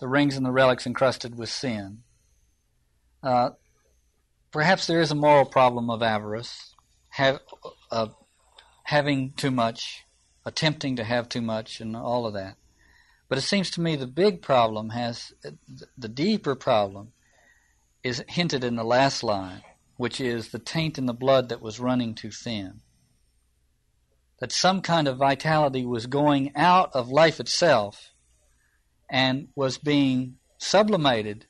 [0.00, 2.02] the rings and the relics encrusted with sin.
[3.22, 3.50] Uh,
[4.52, 6.74] perhaps there is a moral problem of avarice,
[7.10, 7.40] have,
[7.90, 8.08] uh,
[8.84, 10.04] having too much,
[10.44, 12.56] attempting to have too much, and all of that.
[13.28, 15.32] But it seems to me the big problem has,
[15.96, 17.12] the deeper problem
[18.02, 19.62] is hinted in the last line,
[19.96, 22.80] which is the taint in the blood that was running too thin.
[24.40, 28.12] That some kind of vitality was going out of life itself
[29.10, 31.46] and was being sublimated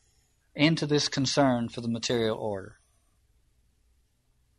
[0.58, 2.78] into this concern for the material order.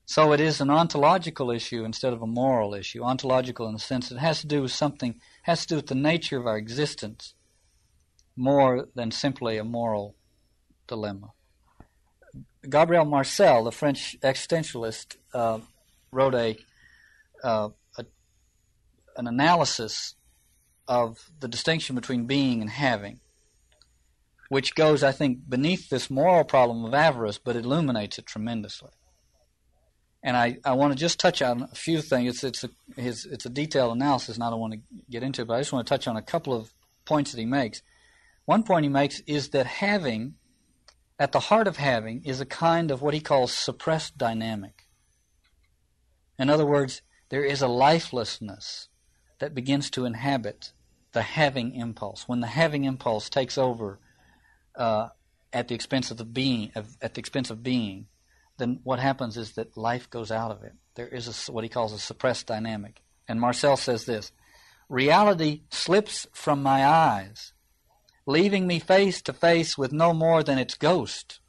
[0.05, 3.03] So it is an ontological issue instead of a moral issue.
[3.03, 5.95] Ontological in the sense it has to do with something, has to do with the
[5.95, 7.35] nature of our existence
[8.35, 10.15] more than simply a moral
[10.87, 11.33] dilemma.
[12.67, 15.59] Gabriel Marcel, the French existentialist, uh,
[16.11, 16.57] wrote a,
[17.43, 18.05] uh, a,
[19.17, 20.15] an analysis
[20.87, 23.19] of the distinction between being and having,
[24.49, 28.91] which goes, I think, beneath this moral problem of avarice, but illuminates it tremendously
[30.21, 32.43] and I, I want to just touch on a few things.
[32.43, 34.79] It's it's a his, it's a detailed analysis, and I don't want to
[35.09, 36.73] get into it, but I just want to touch on a couple of
[37.05, 37.81] points that he makes.
[38.45, 40.35] One point he makes is that having,
[41.17, 44.87] at the heart of having, is a kind of what he calls suppressed dynamic.
[46.37, 48.89] In other words, there is a lifelessness
[49.39, 50.73] that begins to inhabit
[51.13, 52.27] the having impulse.
[52.27, 53.99] When the having impulse takes over
[54.79, 55.09] uh,
[55.53, 58.07] at the expense of the being, of, at the expense of being,
[58.57, 60.73] then what happens is that life goes out of it.
[60.95, 63.01] There is a, what he calls a suppressed dynamic.
[63.27, 64.31] And Marcel says this
[64.87, 67.53] Reality slips from my eyes,
[68.25, 71.39] leaving me face to face with no more than its ghost.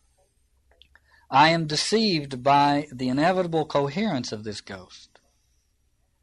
[1.30, 5.20] I am deceived by the inevitable coherence of this ghost,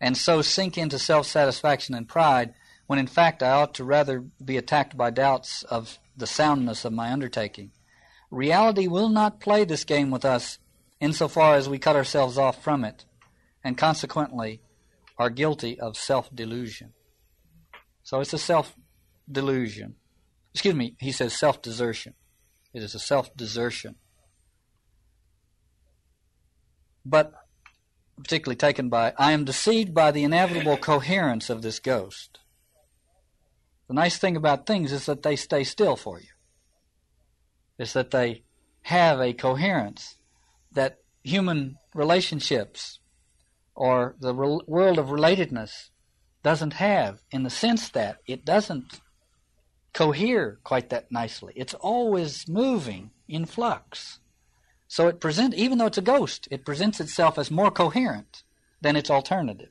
[0.01, 2.53] and so sink into self satisfaction and pride
[2.87, 6.93] when in fact I ought to rather be attacked by doubts of the soundness of
[6.93, 7.71] my undertaking.
[8.29, 10.57] Reality will not play this game with us
[10.99, 13.05] insofar as we cut ourselves off from it,
[13.63, 14.61] and consequently
[15.17, 16.93] are guilty of self delusion.
[18.03, 18.75] So it's a self
[19.31, 19.95] delusion.
[20.53, 22.13] Excuse me, he says self desertion.
[22.73, 23.95] It is a self desertion.
[27.05, 27.33] But
[28.17, 32.39] particularly taken by, I am deceived by the inevitable coherence of this ghost.
[33.87, 36.27] The nice thing about things is that they stay still for you.
[37.77, 38.43] Is that they
[38.83, 40.15] have a coherence
[40.71, 42.99] that human relationships
[43.75, 45.89] or the re- world of relatedness
[46.43, 48.99] doesn't have in the sense that it doesn't
[49.93, 51.53] cohere quite that nicely.
[51.55, 54.19] It's always moving in flux.
[54.87, 58.43] So it present even though it's a ghost, it presents itself as more coherent
[58.81, 59.69] than its alternative.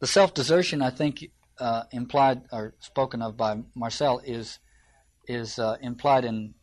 [0.00, 1.30] The self-desertion, I think,
[1.60, 4.58] uh, implied or spoken of by Marcel is
[5.26, 6.54] is uh, implied in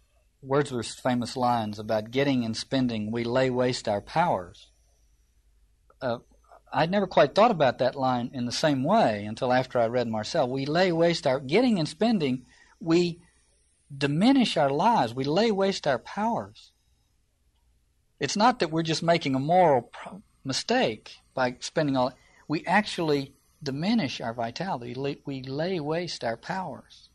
[0.41, 3.12] Wordsworth's famous lines about getting and spending.
[3.12, 4.72] We lay waste our powers.
[6.02, 6.20] Uh,
[6.74, 10.08] I'd never quite thought about that line in the same way until after I read
[10.08, 10.50] Marcel.
[10.50, 12.46] We lay waste our getting and spending,
[12.80, 13.22] we
[13.96, 16.72] diminish our lives, we lay waste our powers.
[18.20, 19.91] It's not that we're just making a moral
[20.43, 22.14] mistake by spending all
[22.48, 24.95] we actually diminish our vitality.
[25.26, 27.10] We lay waste our powers.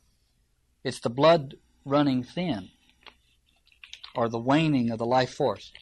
[0.83, 2.71] It's the blood running thin
[4.15, 5.73] or the waning of the life force.